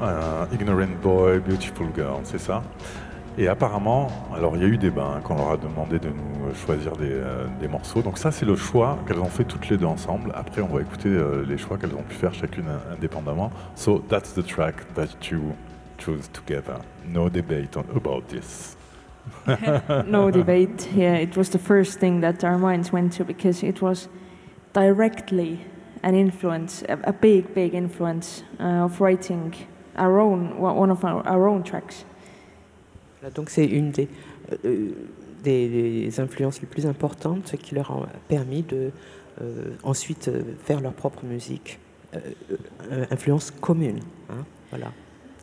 [0.03, 2.63] Euh, Ignorant Boy, Beautiful Girl, c'est ça
[3.39, 6.09] Et apparemment, alors il y a eu débat hein, quand on leur a demandé de
[6.09, 8.03] nous choisir des, euh, des morceaux.
[8.03, 10.33] Donc ça, c'est le choix qu'elles ont fait toutes les deux ensemble.
[10.35, 13.51] Après, on va écouter euh, les choix qu'elles ont pu faire chacune euh, indépendamment.
[13.75, 15.55] So that's the track that you
[15.99, 16.79] choose together.
[17.07, 18.77] No debate on, about this.
[20.07, 20.89] no debate.
[20.95, 24.09] Yeah, it was the first thing that our minds went to because it was
[24.73, 25.59] directly
[26.03, 29.55] an influence, a, a big, big influence uh, of writing
[29.97, 32.05] our own one of our, our own tracks.
[33.35, 34.09] Donc c'est une des,
[34.65, 34.91] euh,
[35.43, 38.93] des, des influences les plus importantes, ce qui leur a permis de
[39.41, 41.79] euh, ensuite euh, faire leur propre musique.
[42.15, 42.21] Euh,
[42.93, 44.01] euh, influence commune.
[44.31, 44.93] hein, voilà.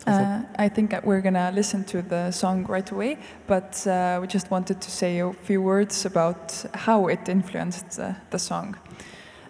[0.05, 4.27] Uh, I think that we're gonna listen to the song right away, but uh, we
[4.27, 8.75] just wanted to say a few words about how it influenced uh, the song.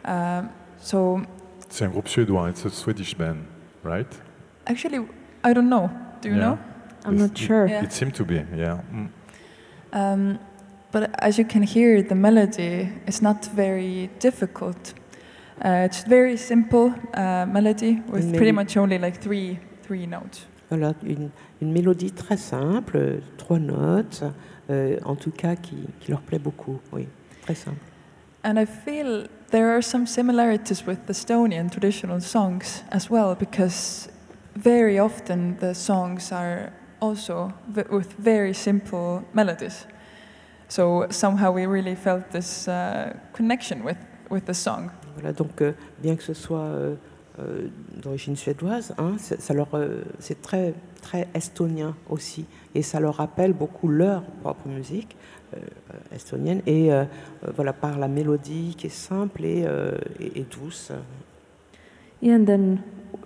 [0.05, 1.21] Um, so,
[1.69, 3.45] C'est un groupe suédois, it's a Swedish band,
[3.83, 4.07] right?
[4.67, 4.99] Actually,
[5.43, 5.89] I don't know.
[6.21, 6.41] Do you Yeah.
[6.45, 6.57] know?
[7.05, 7.67] I'm It's- not sure.
[7.67, 7.83] Yeah.
[7.83, 8.79] It seemed to be, yeah.
[8.93, 9.09] Mm.
[9.93, 10.39] Um,
[10.91, 14.93] but as you can hear, the melody is not very difficult.
[15.63, 20.45] Uh, it's very simple uh, melody with Maybe- pretty much only like three three notes.
[20.71, 21.29] Voilà, une,
[21.61, 24.23] une mélodie très simple, trois notes,
[24.69, 26.79] euh, en tout cas qui, qui leur plaît beaucoup.
[26.91, 27.07] Oui,
[27.43, 27.77] très simple.
[28.43, 34.09] And I feel there are some similarities with Estonian traditional songs as well, because
[34.63, 39.85] very often the songs are also v- with very simple melodies.
[40.69, 43.97] So somehow we really felt this uh, connection with,
[44.29, 44.89] with the song.
[45.15, 46.95] Voilà, donc euh, bien que ce soit euh,
[47.39, 47.67] euh,
[48.01, 53.15] d'origine suédoise, hein, c'est- ça leur, euh, c'est très, très estonien aussi, et ça leur
[53.15, 55.15] rappelle beaucoup leur propre musique
[55.55, 55.59] euh,
[56.15, 57.03] estonienne, et euh,
[57.55, 60.91] voilà par la mélodie qui est simple et, euh, et- et douce.
[62.21, 62.81] Yeah, and then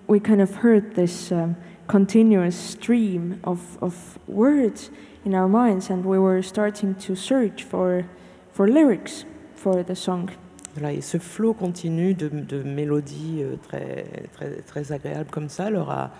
[0.07, 1.55] we kind of heard this um,
[1.87, 4.89] continuous stream of, of words
[5.25, 8.05] in our minds, and we were starting to search for,
[8.53, 10.29] for lyrics for the song.
[10.75, 15.71] Voilà, et ce flot continu de, de mélodies euh, très, très, très agréables comme ça
[15.71, 16.11] leur a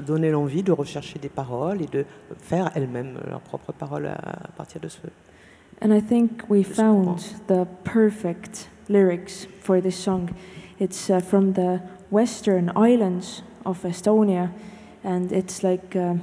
[0.00, 2.04] donné l'envie de rechercher des paroles et de
[2.38, 5.00] faire elles-mêmes leurs propres paroles à, à partir de ce.
[5.82, 7.18] And I think we found
[7.48, 10.30] the perfect lyrics for this song.
[10.78, 11.80] It's uh, from the
[12.14, 14.50] western islands of Estonia,
[15.04, 16.20] and it's like um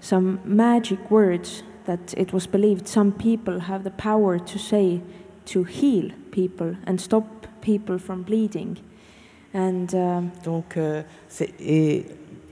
[0.00, 5.00] some magic words that it was believed some people have the power to say
[5.46, 7.24] to heal people and stop
[7.62, 8.76] people from bleeding.
[9.54, 11.02] And um, Donc, euh,
[11.58, 12.04] et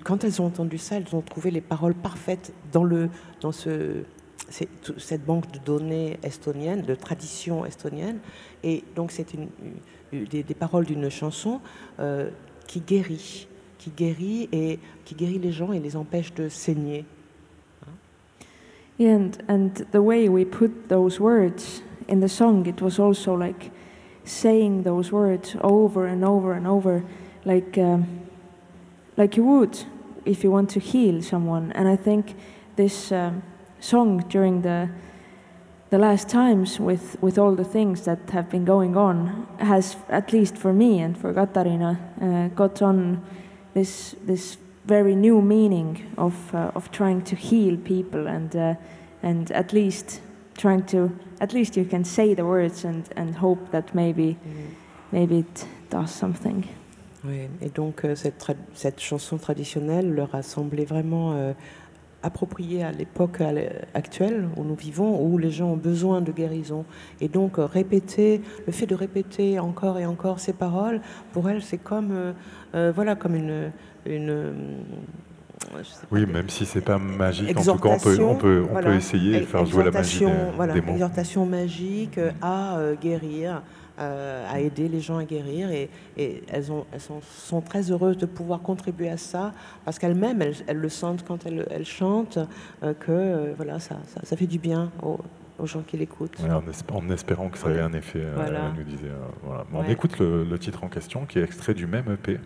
[0.03, 3.11] quand elles ont entendu ça, elles ont trouvé les paroles parfaites dans, le,
[3.41, 4.03] dans ce,
[4.49, 8.19] cette banque de données estonienne, de tradition estonienne.
[8.65, 9.49] Et donc, c'est une,
[10.13, 11.61] une- des, des paroles d'une chanson
[12.01, 12.31] euh,
[12.67, 13.47] qui guérit,
[13.79, 17.05] qui guérit et qui guérit les gens et les empêche de saigner.
[18.99, 23.71] And, and the way we put those words in the song, it was also like
[24.25, 27.05] saying those words over and over and over,
[27.45, 28.07] like um,
[29.17, 29.79] like you would
[30.25, 31.73] if you want to heal someone.
[31.73, 32.35] And I think
[32.77, 33.43] this um,
[33.81, 34.89] song during the
[35.91, 40.33] the last times with, with all the things that have been going on has, at
[40.33, 43.23] least for me and for Katarina, uh, got on
[43.75, 44.57] this this
[44.87, 48.75] very new meaning of uh, of trying to heal people and uh,
[49.23, 50.21] and at least
[50.57, 51.11] trying to
[51.41, 54.37] at least you can say the words and and hope that maybe
[55.13, 56.65] maybe it does something.
[57.25, 61.55] Oui, et donc euh, cette, cette chanson traditionnelle leur a semblé vraiment
[62.27, 63.41] appropriée à l'époque
[63.95, 66.85] actuelle où nous vivons, où les gens ont besoin de guérison.
[67.21, 71.01] Et donc euh, répéter, le fait de répéter encore et encore ces paroles,
[71.33, 72.33] pour elles, c'est comme, euh,
[72.75, 73.71] euh, voilà, comme une...
[74.05, 74.53] une
[76.11, 78.91] Oui, même si c'est pas magique, en tout cas, on peut, on peut, on voilà.
[78.91, 80.93] peut essayer et faire jouer la magie des, voilà, des mots.
[80.93, 83.63] exhortation magique à euh, guérir,
[83.99, 85.71] euh, à aider les gens à guérir.
[85.71, 89.53] Et, et elles, ont, elles sont, sont très heureuses de pouvoir contribuer à ça,
[89.85, 92.39] parce qu'elles-mêmes, elles, elles le sentent quand elles, elles chantent,
[92.83, 95.19] euh, que euh, voilà, ça, ça, ça fait du bien aux,
[95.59, 96.39] aux gens qui l'écoutent.
[96.41, 98.71] Ouais, en, esp- en espérant que ça ait un effet, Voilà.
[98.73, 99.09] elle nous disait.
[99.09, 99.65] euh, voilà.
[99.73, 102.39] Bon, On écoute le, le titre en question, qui est extrait du même EP,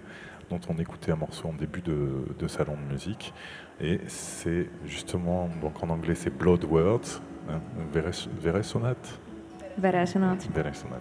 [0.51, 3.33] dont on écoutait un morceau en début de, de salon de musique.
[3.81, 7.61] Et c'est justement, donc en anglais, c'est Blood Words, hein,
[7.95, 8.95] Veres- Veresonat
[9.79, 11.01] Veresõnad.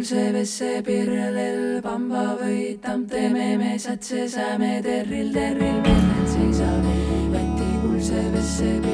[0.00, 6.94] pulsevesse pirrelel pamba võitam, teeme me satse, saame terril, terril, menned seisame,
[7.34, 8.89] Läti pulsevesse pirrelel.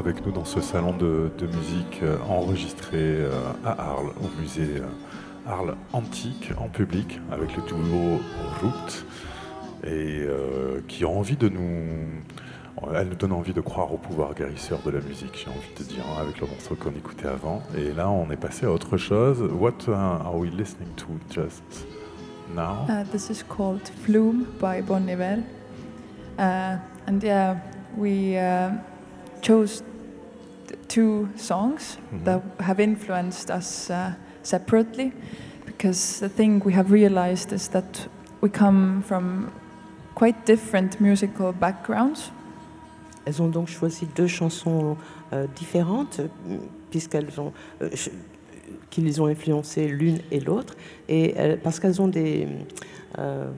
[0.00, 3.30] Avec nous dans ce salon de, musique euh, enregistré euh,
[3.66, 8.18] à Arles, au musée euh, Arles Antique, en public, avec le duo
[8.62, 9.04] Route,
[9.84, 10.26] et
[10.88, 11.88] qui ont envie de nous.
[12.94, 15.84] Elle nous donne envie de croire au pouvoir guérisseur de la musique, j'ai envie de
[15.84, 17.62] dire, hein, avec le morceau qu'on écoutait avant.
[17.76, 19.42] Et là, on est passé à autre chose.
[19.42, 21.62] What uh, are we listening to just
[22.54, 22.86] now?
[22.88, 25.42] Uh, this is called Flume by Bon Iver.
[26.38, 26.76] Uh,
[27.06, 27.56] and yeah,
[27.96, 28.70] we uh,
[29.40, 29.82] chose
[30.92, 32.24] two songs Mhm.
[32.24, 34.12] that have influenced us uh,
[34.42, 35.12] separately
[35.66, 38.08] because the thing we have realized is that
[38.42, 39.50] we come from
[40.14, 42.32] quite different musical backgrounds.
[43.24, 44.96] Elles ont donc choisi deux chansons
[45.32, 46.20] euh, différentes,
[46.90, 47.88] puisqu'elles ont, euh,
[48.90, 50.74] qui les ont influencées l'une et l'autre,
[51.08, 52.48] et euh, parce qu'elles ont des,
[53.18, 53.48] euh,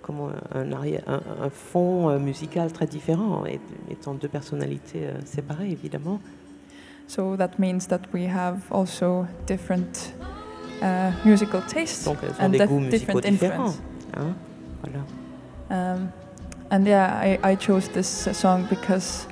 [0.00, 3.60] comment, un, arrière- un, un fond euh, musical très différent, et-
[3.90, 6.20] étant deux personnalités euh, séparées évidemment.
[7.06, 10.14] So that means that we have also different
[10.82, 12.52] uh, musical tastes Donc and
[12.90, 13.80] different influence.
[14.16, 14.34] hein.
[14.82, 15.04] Voilà.
[15.70, 16.12] Um,
[16.70, 19.26] and yeah, I, I chose this song because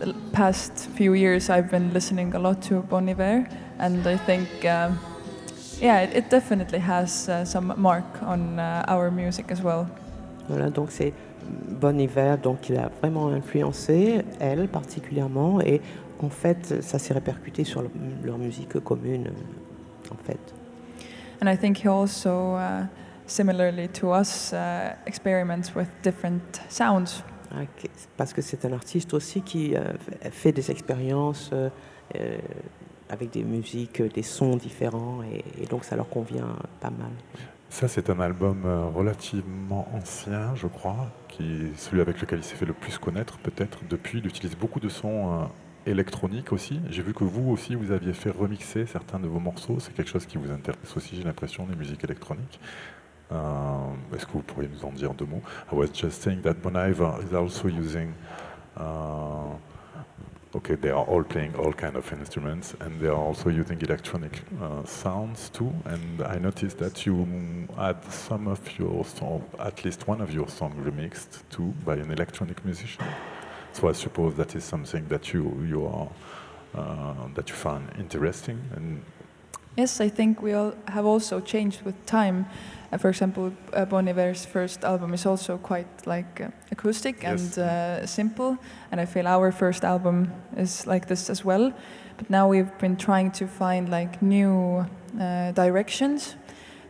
[0.00, 3.46] the past few years I've been listening a lot to Bon Iver,
[3.78, 4.98] and I think, um,
[5.80, 9.86] yeah, it, it definitely has uh, some mark on uh, our music as well.
[10.48, 11.12] Voilà, donc c'est
[11.80, 15.80] Bon Hiver, donc il a vraiment influencé, elle particulièrement, et
[16.20, 17.90] en fait, ça s'est répercuté sur le-
[18.24, 20.38] leur musique commune, euh, en fait.
[21.42, 22.86] And I think he also, uh,
[23.26, 27.22] similarly to us, uh, experiments with different sounds.
[27.52, 27.90] Ah, ok.
[28.16, 29.92] Parce que c'est un artiste aussi qui euh,
[30.30, 31.68] fait des expériences euh,
[32.16, 32.38] euh,
[33.08, 37.10] avec des musiques, des sons différents, et, et donc ça leur convient pas mal.
[37.68, 42.44] Ça, c'est un album euh, relativement ancien, je crois, qui est celui avec lequel il
[42.44, 43.80] s'est fait le plus connaître, peut-être.
[43.90, 45.48] Depuis, il utilise beaucoup de sons
[45.86, 46.80] électroniques aussi.
[46.90, 49.78] J'ai vu que vous aussi, vous aviez fait remixer certains de vos morceaux.
[49.80, 52.60] C'est quelque chose qui vous intéresse aussi, j'ai l'impression, les musiques électroniques.
[53.32, 55.42] Euh, Est-ce que vous pourriez nous en dire deux mots?
[55.72, 58.12] I was just saying that Bon Iver is also using.
[58.76, 59.56] Uh,
[60.54, 64.42] okay, they are all playing all kind of instruments, and they are also using electronic
[64.62, 65.72] uh, sounds too.
[65.86, 67.26] And I noticed that you
[67.76, 72.10] had some of your song, at least one of your songs remixed too by an
[72.12, 73.04] electronic musician.
[73.76, 76.08] So I suppose that is something that you you are
[76.74, 79.02] uh, that you find interesting and
[79.78, 82.46] Yes, I think we all have also changed with time.
[82.90, 87.58] Uh, for example, uh, Bon Iver's first album is also quite like uh, acoustic Yes.
[87.58, 88.56] and uh, simple,
[88.90, 91.72] and I feel our first album is like this as well.
[92.16, 94.86] But now we've been trying to find like new
[95.20, 96.36] uh, directions.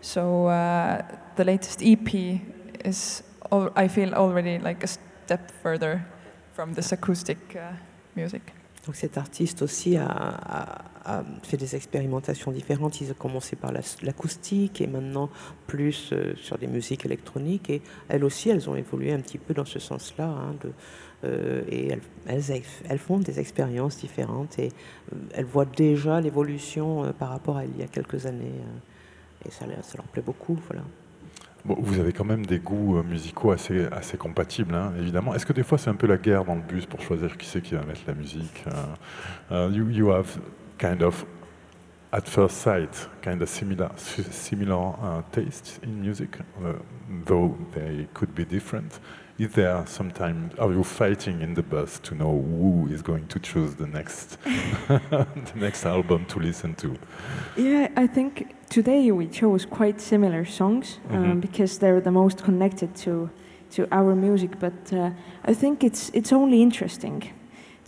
[0.01, 1.03] So uh,
[1.35, 2.41] the latest EP
[2.85, 6.05] is, al- I feel, already like a step further
[6.57, 7.75] from this acoustic uh,
[8.17, 8.43] music.
[8.87, 10.85] Donc cet artiste aussi a,
[11.43, 13.01] fait des expérimentations différentes.
[13.01, 15.29] Ils ont commencé par la- l'acoustique et maintenant
[15.67, 17.69] plus euh, sur des musiques électroniques.
[17.69, 20.27] Et elles aussi, elles ont évolué un petit peu dans ce sens-là.
[20.29, 20.55] hein,
[21.25, 21.89] euh, et
[22.27, 27.77] elles, font des expériences différentes et euh, elles voient déjà l'évolution par rapport à il
[27.77, 28.61] y a quelques années.
[29.45, 30.59] et ça, ça leur plaît beaucoup.
[30.69, 30.83] Voilà.
[31.69, 35.35] Vous avez quand même des goûts euh, musicaux assez, compatibles, hein, évidemment.
[35.35, 37.47] Est-ce que des fois c'est un peu la guerre dans le bus pour choisir qui
[37.47, 38.65] c'est qui va mettre la musique
[39.51, 40.39] uh, you, you have
[40.79, 41.25] kind of,
[42.13, 46.73] at first sight, kind of similar, si- similar uh, tastes in music, uh,
[47.25, 49.01] though they could be different.
[49.39, 53.39] Is there sometimes, are you fighting in the bus to know who is going to
[53.39, 54.39] choose the next,
[54.89, 56.97] the next album to listen to?
[57.55, 61.41] Yeah, I think today we chose quite similar songs um, Mhm.
[61.41, 63.29] because they're the most connected to
[63.71, 64.51] to our music.
[64.61, 65.11] But uh,
[65.51, 67.23] I think it's it's only interesting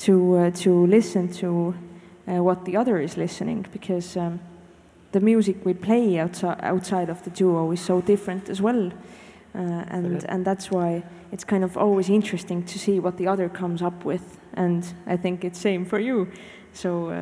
[0.04, 1.74] to uh, to listen to
[2.26, 4.38] uh, what the other is listening because um,
[5.12, 8.86] the music we play outside outside of the duo is so different as well,
[9.54, 11.02] uh, and and that's why
[11.32, 14.22] it's kind of always interesting to see what the other comes up with.
[14.54, 16.26] And I think it's same for you.
[16.72, 17.10] So.
[17.10, 17.14] Uh,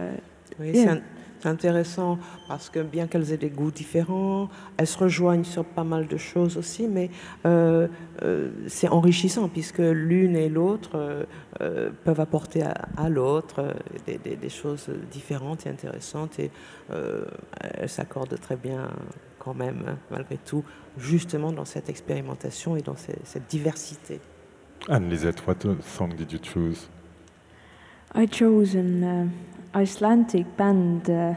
[0.59, 1.01] Yeah.
[1.41, 2.19] C'est intéressant
[2.49, 6.17] parce que bien qu'elles aient des goûts différents, elles se rejoignent sur pas mal de
[6.17, 7.11] choses aussi, mais
[7.45, 7.89] euh,
[8.23, 11.25] euh, c'est enrichissant puisque l'une et l'autre
[11.61, 13.75] euh, peuvent apporter à, à l'autre
[14.07, 16.51] des, des- des choses différentes et intéressantes et
[16.91, 17.25] euh,
[17.61, 18.89] elles s'accordent très bien
[19.39, 20.65] quand même, hein, malgré tout,
[20.99, 24.21] justement dans cette expérimentation et dans ces- cette diversité.
[24.89, 26.89] And Lisette, what song did you choose?
[28.15, 29.27] I chose an uh,
[29.77, 31.35] Icelandic band, uh,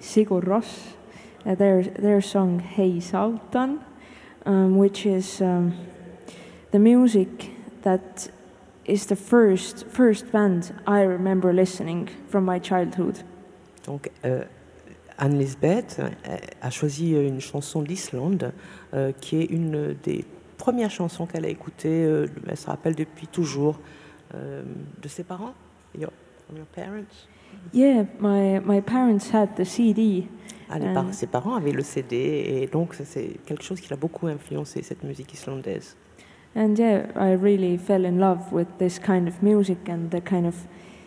[0.00, 0.96] Sigur Rós,
[1.44, 3.78] uh, their, their song Hey Sultan,
[4.46, 5.74] um, which is um,
[6.70, 7.50] the music
[7.82, 8.30] that
[8.86, 13.22] is the first first band I remember listening from my childhood.
[13.84, 14.44] Donc, euh,
[15.18, 18.54] Anne-Lisbeth euh, a choisi une chanson d'Islande
[18.94, 20.24] euh, qui est une des
[20.56, 22.06] premières chansons qu'elle a écoutées.
[22.06, 23.78] euh, elle se rappelle depuis toujours
[24.34, 24.62] euh,
[25.02, 25.52] de ses parents,
[25.94, 26.10] your,
[26.56, 27.28] your parents.
[27.72, 30.28] Yeah, my my parents had the CD,
[30.70, 31.12] Ah, les par- Euh.
[31.12, 32.16] ses parents avaient le CD
[32.62, 35.96] et donc c'est quelque chose qui l'a beaucoup influencé cette musique islandaise.
[36.56, 40.46] and yeah, I really fell in love with this kind of music and the kind
[40.46, 40.54] of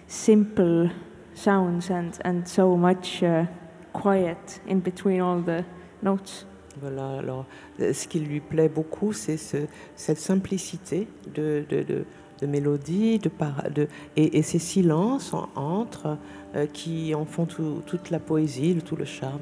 [0.07, 0.89] simple
[1.33, 3.45] sounds and and so much uh,
[3.93, 5.63] quiet in between all the
[6.01, 6.45] notes.
[6.79, 7.45] Voilà, alors
[7.79, 12.05] euh, ce qui lui plaît beaucoup, c'est ce- cette simplicité de, de, de,
[12.41, 13.29] de mélodie de
[13.73, 16.17] de, et, ces silences en- entre
[16.55, 19.39] euh, qui en font tout- toute la poésie, tout le charme.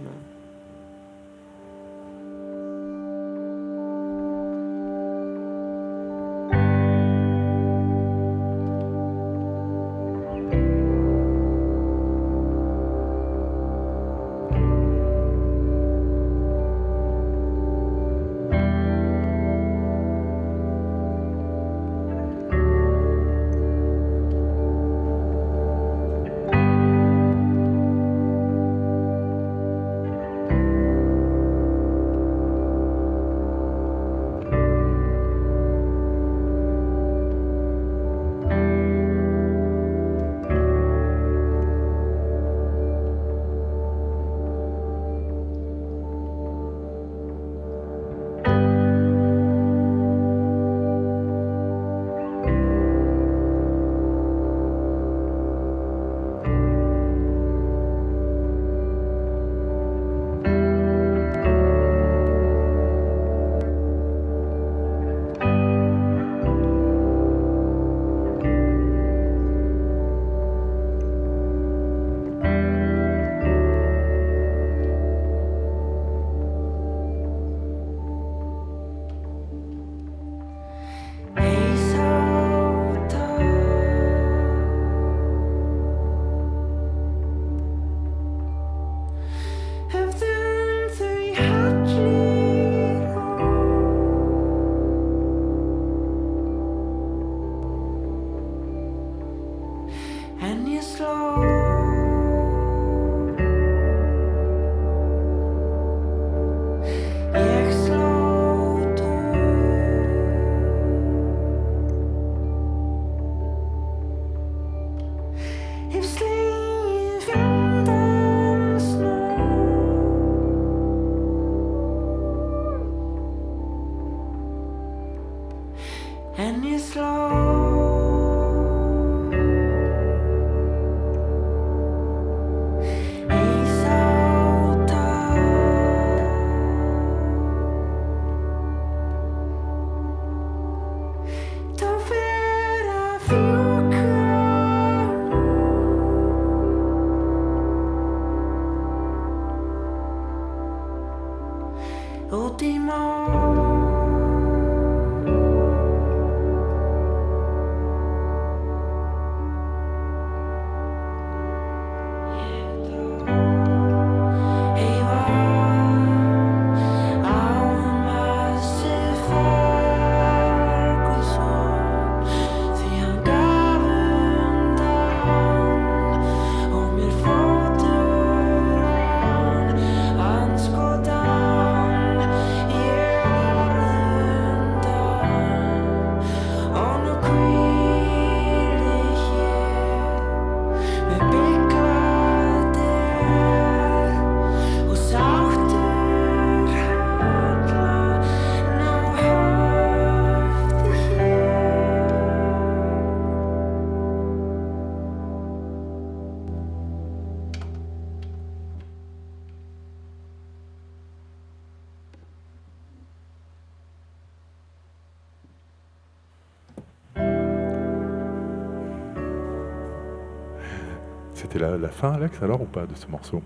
[221.72, 223.42] La, la fin, Alex, alors, ou pas, de ce morceau?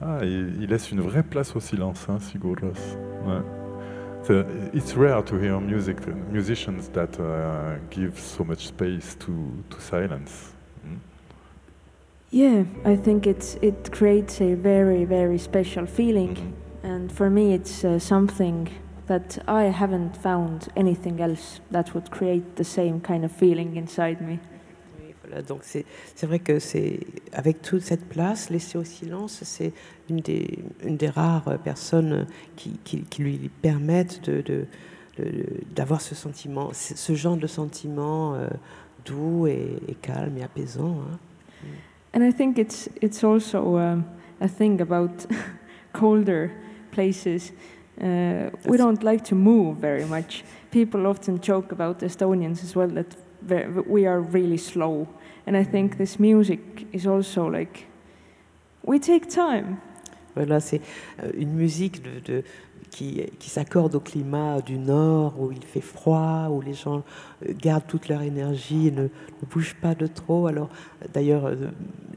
[0.00, 2.96] Ah, il, il laisse une vraie place au silence, hein, Sigur Rós.
[4.24, 5.96] So, it's rare to hear music,
[6.30, 9.32] musicians that uh, give so much space to,
[9.70, 10.52] to silence.
[10.84, 10.98] Mm.
[12.30, 16.52] Yeah, I think it's it creates a very very special feeling, Mhm.
[16.82, 18.68] and for me it's uh, something
[19.06, 24.20] that I haven't found anything else that would create the same kind of feeling inside
[24.20, 24.38] me.
[25.28, 25.84] Voilà, donc c'est
[26.26, 27.00] vrai que c'est
[27.32, 29.72] avec toute cette place laissée au silence, c'est
[30.08, 32.26] une des, une des rares personnes
[32.56, 34.66] qui, qui, qui lui permettent de,
[35.74, 38.48] d'avoir ce sentiment, ce genre de sentiment euh,
[39.04, 40.96] doux et, et calme et apaisant.
[41.02, 41.18] hein.
[42.14, 44.04] And I think it's it's also um,
[44.40, 45.26] a thing about
[45.92, 46.50] colder
[46.90, 47.52] places.
[48.00, 50.42] Uh, we don't like to move very much.
[50.70, 53.14] People often joke about Estonians as well that
[53.86, 55.06] we are really slow,
[55.48, 56.60] and I think this music
[56.92, 57.86] is also like
[58.84, 59.76] we take time.
[60.36, 60.80] Voilà, c'est
[61.22, 62.00] euh, une musique
[62.90, 67.02] qui, qui s'accorde au climat du nord où il fait froid, où les gens
[67.46, 69.08] euh, gardent toute leur énergie et ne,
[69.50, 70.46] bougent pas de trop.
[70.46, 70.68] Alors,
[71.12, 71.56] d'ailleurs, euh,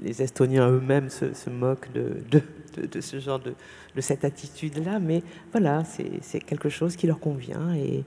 [0.04, 3.54] les Estoniens eux-mêmes se, moquent de, de- ce genre de,
[3.96, 8.04] de cette attitude-là, mais voilà, c'est quelque chose qui leur convient et,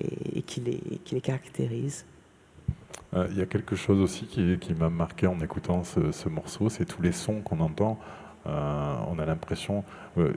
[0.00, 2.04] et- et qui, les, qui les caractérise.
[3.14, 6.28] Euh, Il y a quelque chose aussi qui, qui m'a marqué en écoutant ce, ce
[6.28, 7.98] morceau, c'est tous les sons qu'on entend.
[8.46, 9.84] Euh, on a l'impression,
[10.18, 10.32] euh,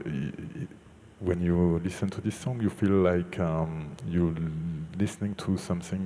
[1.20, 4.32] when you listen to this song, you feel like um, you're
[4.98, 6.00] listening to something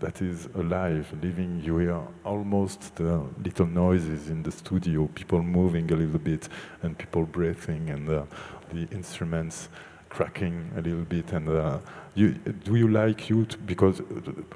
[0.00, 1.60] that is alive, living.
[1.62, 6.48] You hear almost the little noises in the studio, people moving a little bit,
[6.82, 8.22] and people breathing, and uh,
[8.72, 9.68] the instruments
[10.08, 11.32] cracking a little bit.
[11.32, 11.78] And uh,
[12.14, 12.34] you,
[12.64, 14.04] do you like you to- because uh,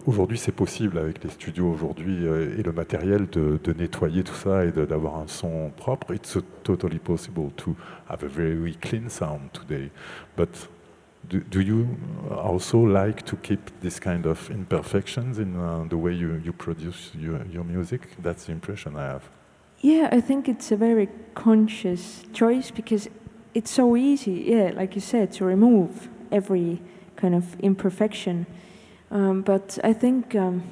[0.07, 4.35] aujourd'hui c'est possible avec les studios aujourd'hui euh, et le matériel de, de nettoyer tout
[4.35, 6.13] ça et d'avoir un son propre.
[6.15, 7.77] It's totally possible to
[8.09, 9.91] have a very clean sound today.
[10.37, 10.69] But
[11.29, 11.87] do, do you
[12.31, 17.13] also like to keep this kind of imperfections in uh, the way you, you produce
[17.15, 18.03] your, your music?
[18.23, 19.23] That's the impression I have.
[19.83, 23.09] Yeah, I think it's a very conscious choice because
[23.55, 26.81] it's so easy, yeah, like you said, to remove every
[27.17, 28.47] kind of imperfection.
[29.11, 30.63] Um, but I think, um,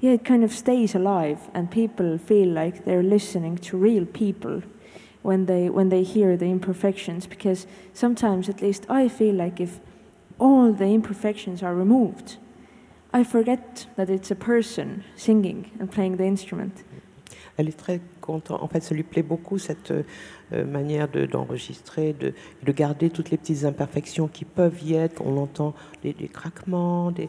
[0.00, 4.62] yeah, it kind of stays alive, and people feel like they're listening to real people
[5.22, 7.26] when they when they hear the imperfections.
[7.26, 9.80] Because sometimes, at least, I feel like if
[10.38, 12.36] all the imperfections are removed,
[13.14, 16.82] I forget that it's a person singing and playing the instrument.
[17.58, 18.62] Elle est très contente.
[18.62, 19.92] En fait, ça lui plaît beaucoup cette
[20.52, 25.22] euh, manière de- d'enregistrer, de, de garder toutes les petites imperfections qui peuvent y être.
[25.24, 27.28] On entend des, craquements, des,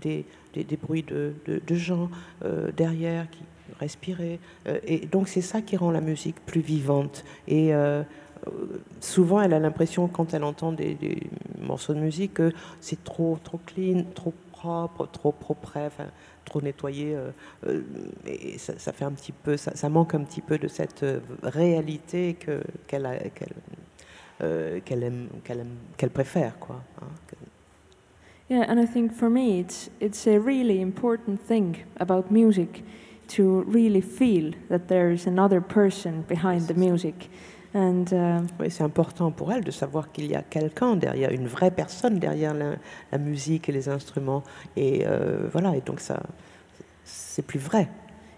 [0.00, 0.24] des,
[0.54, 2.10] des- bruits de, de- de gens
[2.44, 3.42] euh, derrière qui
[3.78, 4.38] respiraient.
[4.66, 7.24] Euh, et donc, c'est ça qui rend la musique plus vivante.
[7.48, 7.72] Et
[9.00, 10.96] souvent, elle a l'impression, quand elle entend des,
[11.60, 15.78] morceaux de musique, que c'est trop, trop clean, trop propre, trop propre,
[16.44, 17.14] trop nettoyé.
[17.14, 17.30] euh,
[17.66, 17.82] euh,
[18.26, 21.02] et ça, ça fait un petit peu, ça, ça manque un petit peu de cette
[21.02, 23.54] euh, réalité que qu'elle a- qu'elle
[24.86, 26.80] qu'elle aime, qu'elle aime, qu'elle préfère, quoi.
[27.02, 27.36] hein, que-
[28.48, 32.82] Yeah, and I think for me, it's it's a really important thing about music
[33.36, 37.28] to really feel that there is another person behind the music,
[37.74, 41.46] and um, Oui, c'est important pour elle de savoir qu'il y a quelqu'un derrière, une
[41.46, 42.76] vraie personne derrière la,
[43.12, 44.42] la musique et les instruments.
[44.76, 46.22] Et euh, voilà, et donc ça,
[47.04, 47.88] c'est plus vrai.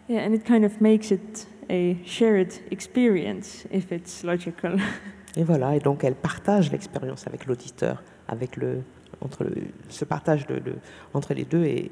[0.08, 4.76] yeah, and it kind of makes it a shared experience if it's logical.
[5.34, 8.82] Et voilà, et donc elle partage l'expérience avec l'auditeur, avec le,
[9.22, 9.54] entre le,
[9.88, 10.74] ce partage de, de-
[11.14, 11.88] entre les deux est,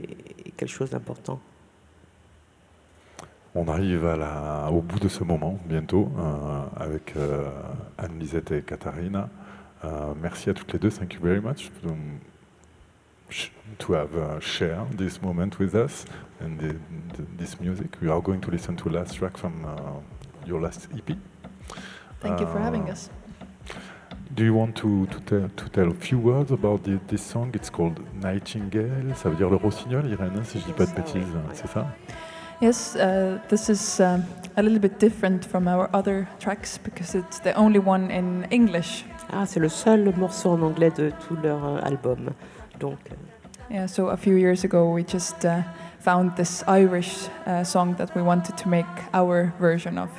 [0.46, 1.40] est quelque chose d'important.
[3.54, 7.48] On arrive à la- au bout de ce moment bientôt euh, avec euh,
[7.98, 9.28] Anne-Lisette et Katharina.
[9.84, 10.90] Euh, merci à toutes les deux.
[10.90, 11.88] Thank you very much to,
[13.28, 16.04] sh- to have uh, shared this moment with us
[16.40, 16.74] and the,
[17.16, 17.96] the- this music.
[18.00, 21.16] We are going to listen to last track from uh, your last EP.
[22.20, 23.10] Thank you for having Uh, us.
[24.32, 27.50] Do you want to, to, tell, to tell a few words about the- this song?
[27.54, 29.12] It's called Nightingale.
[29.16, 31.26] Ça veut dire le rossignol, Irène, si je dis pas de bêtises.
[31.52, 31.88] C'est ça?
[32.60, 34.24] Yes, uh, this is um,
[34.58, 39.04] a little bit different from our other tracks because it's the only one in English.
[39.32, 42.34] Ah, c'est le seul morceau en anglais de tout leur euh, album.
[42.78, 43.14] Donc, euh,
[43.70, 45.62] Yeah, so a few years ago we just uh,
[46.00, 48.84] found this Irish uh, song that we wanted to make
[49.14, 50.10] our version of.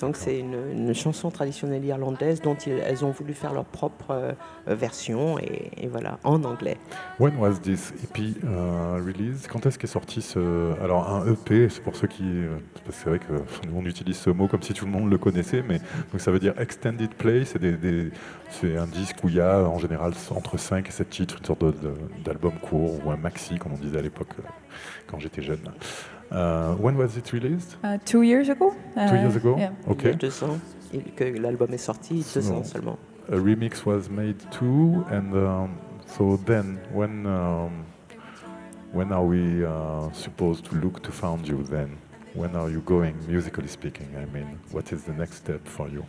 [0.00, 4.32] Donc c'est une, chanson traditionnelle irlandaise dont elles ont voulu faire leur propre euh,
[4.66, 6.76] version et, voilà, en anglais.
[7.18, 10.72] When was this EP uh, Quand est-ce qu'est sorti ce...
[10.80, 12.24] Alors un EP, c'est pour ceux qui...
[12.24, 12.58] euh,
[12.90, 13.32] c'est vrai que
[13.66, 15.78] nous, on utilise ce mot comme si tout le monde le connaissait, mais
[16.12, 18.10] donc ça veut dire Extended Play, c'est des,
[18.50, 21.44] c'est un disque où il y a en général entre 5 et 7 titres, une
[21.44, 21.64] sorte
[22.24, 24.42] d'album court ou un maxi comme on disait à l'époque euh,
[25.06, 25.60] quand j'étais jeune.
[26.30, 28.70] Uh, when was it released Uh, two years ago?
[28.94, 29.72] Two Uh, years ago Yeah.
[29.86, 30.16] Il y a Ok.
[30.18, 30.58] deux ans
[30.92, 32.56] il- que l'album est sorti, deux Bon.
[32.58, 32.98] ans seulement.
[33.30, 35.70] a remix was made too, and um,
[36.06, 37.84] so then when um,
[38.92, 41.96] when are we uh, supposed to look to find you then?
[42.34, 44.08] When are you going, musically speaking?
[44.16, 46.04] I mean, what is the next step for you?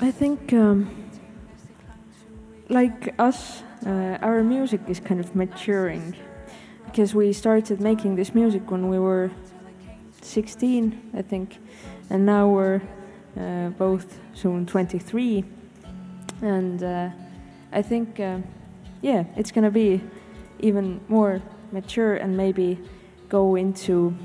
[0.00, 0.86] I think, um,
[2.68, 6.14] like us, uh, our music is kind of maturing
[6.86, 9.30] because we started making this music when we were
[10.26, 11.58] 16, I think,
[12.10, 12.80] and now we're
[13.38, 15.44] uh, both soon 23.
[16.42, 17.10] And uh,
[17.72, 18.38] I think, uh,
[19.02, 20.00] yeah, it's gonna be
[20.60, 21.40] even more
[21.72, 22.78] mature and maybe
[23.28, 24.16] go into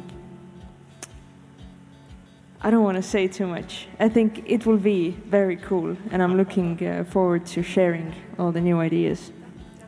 [2.63, 3.87] I don't want to say too much.
[3.99, 8.51] I think it will be very cool, and I'm looking uh, forward to sharing all
[8.51, 9.31] the new ideas.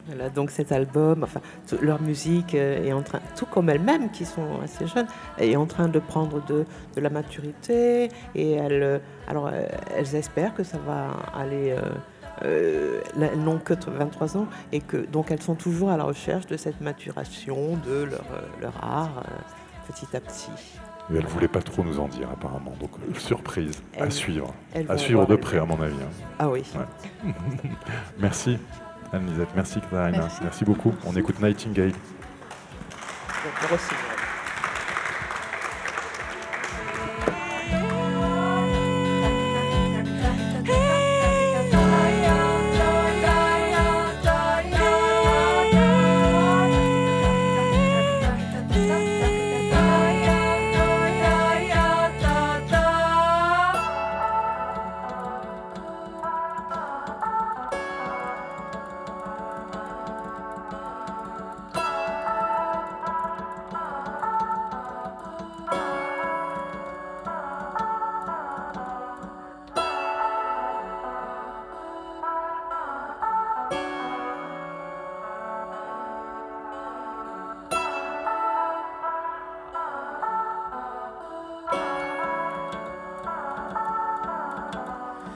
[0.08, 1.40] Voilà, donc cet album, enfin,
[1.82, 5.66] leur musique euh, est en train, tout comme elles-mêmes qui sont assez jeunes, est en
[5.66, 10.64] train de prendre de, de la maturité et elles, euh, alors, euh, elles espèrent que
[10.64, 11.72] ça va aller.
[11.72, 11.82] euh,
[12.44, 16.48] euh, elles n'ont que 23 ans et que donc elles sont toujours à la recherche
[16.48, 18.26] de cette maturation de leur,
[18.60, 20.50] leur art euh, petit à petit.
[21.14, 24.54] Et elle voulait pas trop nous en dire apparemment, donc surprise à suivre,
[24.90, 25.94] à suivre de près à mon avis.
[25.96, 26.10] hein.
[26.40, 26.64] Ah oui.
[28.20, 28.58] Merci
[29.14, 29.80] Anne-Lisette, merci
[30.18, 30.40] Merci.
[30.42, 30.94] merci beaucoup.
[31.06, 31.94] On écoute Nightingale.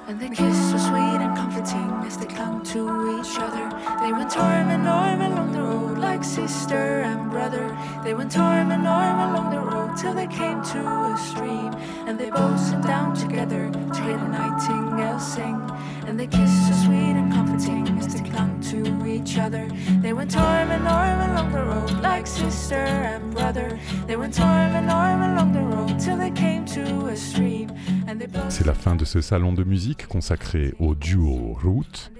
[0.07, 3.67] And the kiss was sweet and comforting as they clung to each other.
[3.99, 7.77] They went arm in arm along the road like sister and brother.
[8.05, 11.73] They went arm in arm along the road till they came to a stream.
[12.07, 15.59] And they both sat down together to hear the nightingale sing.
[16.07, 19.67] And the kiss was sweet and comforting as they clung to each other.
[20.01, 23.77] They went arm in arm along the road like sister and brother.
[24.07, 27.69] They went arm in arm along the road till they came to a stream.
[28.17, 32.11] They C'est la fin de ce salon de musique consacré au duo Route,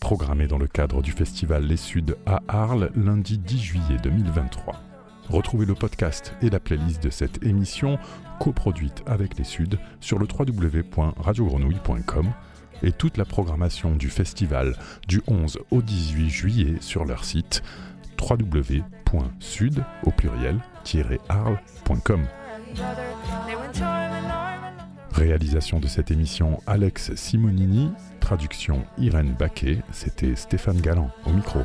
[0.00, 4.74] programmé dans le cadre du festival Les Suds à Arles lundi 10 juillet 2023.
[5.28, 7.98] Retrouvez le podcast et la playlist de cette émission
[8.38, 12.32] coproduite avec Les Suds sur le www.radiogrenouille.com
[12.82, 14.76] et toute la programmation du festival
[15.08, 17.64] du 11 au 18 juillet sur leur site
[18.20, 22.22] www.sud au pluriel-arles.com.
[25.12, 31.60] Réalisation de cette émission Alex Simonini, traduction Irène Baquet, c'était Stéphane Galland au micro.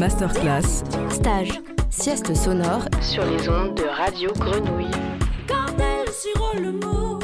[0.00, 0.82] Masterclass.
[1.10, 4.90] stages, siestes sonores sur les ondes de Radio Grenouille.
[6.54, 7.19] Le mot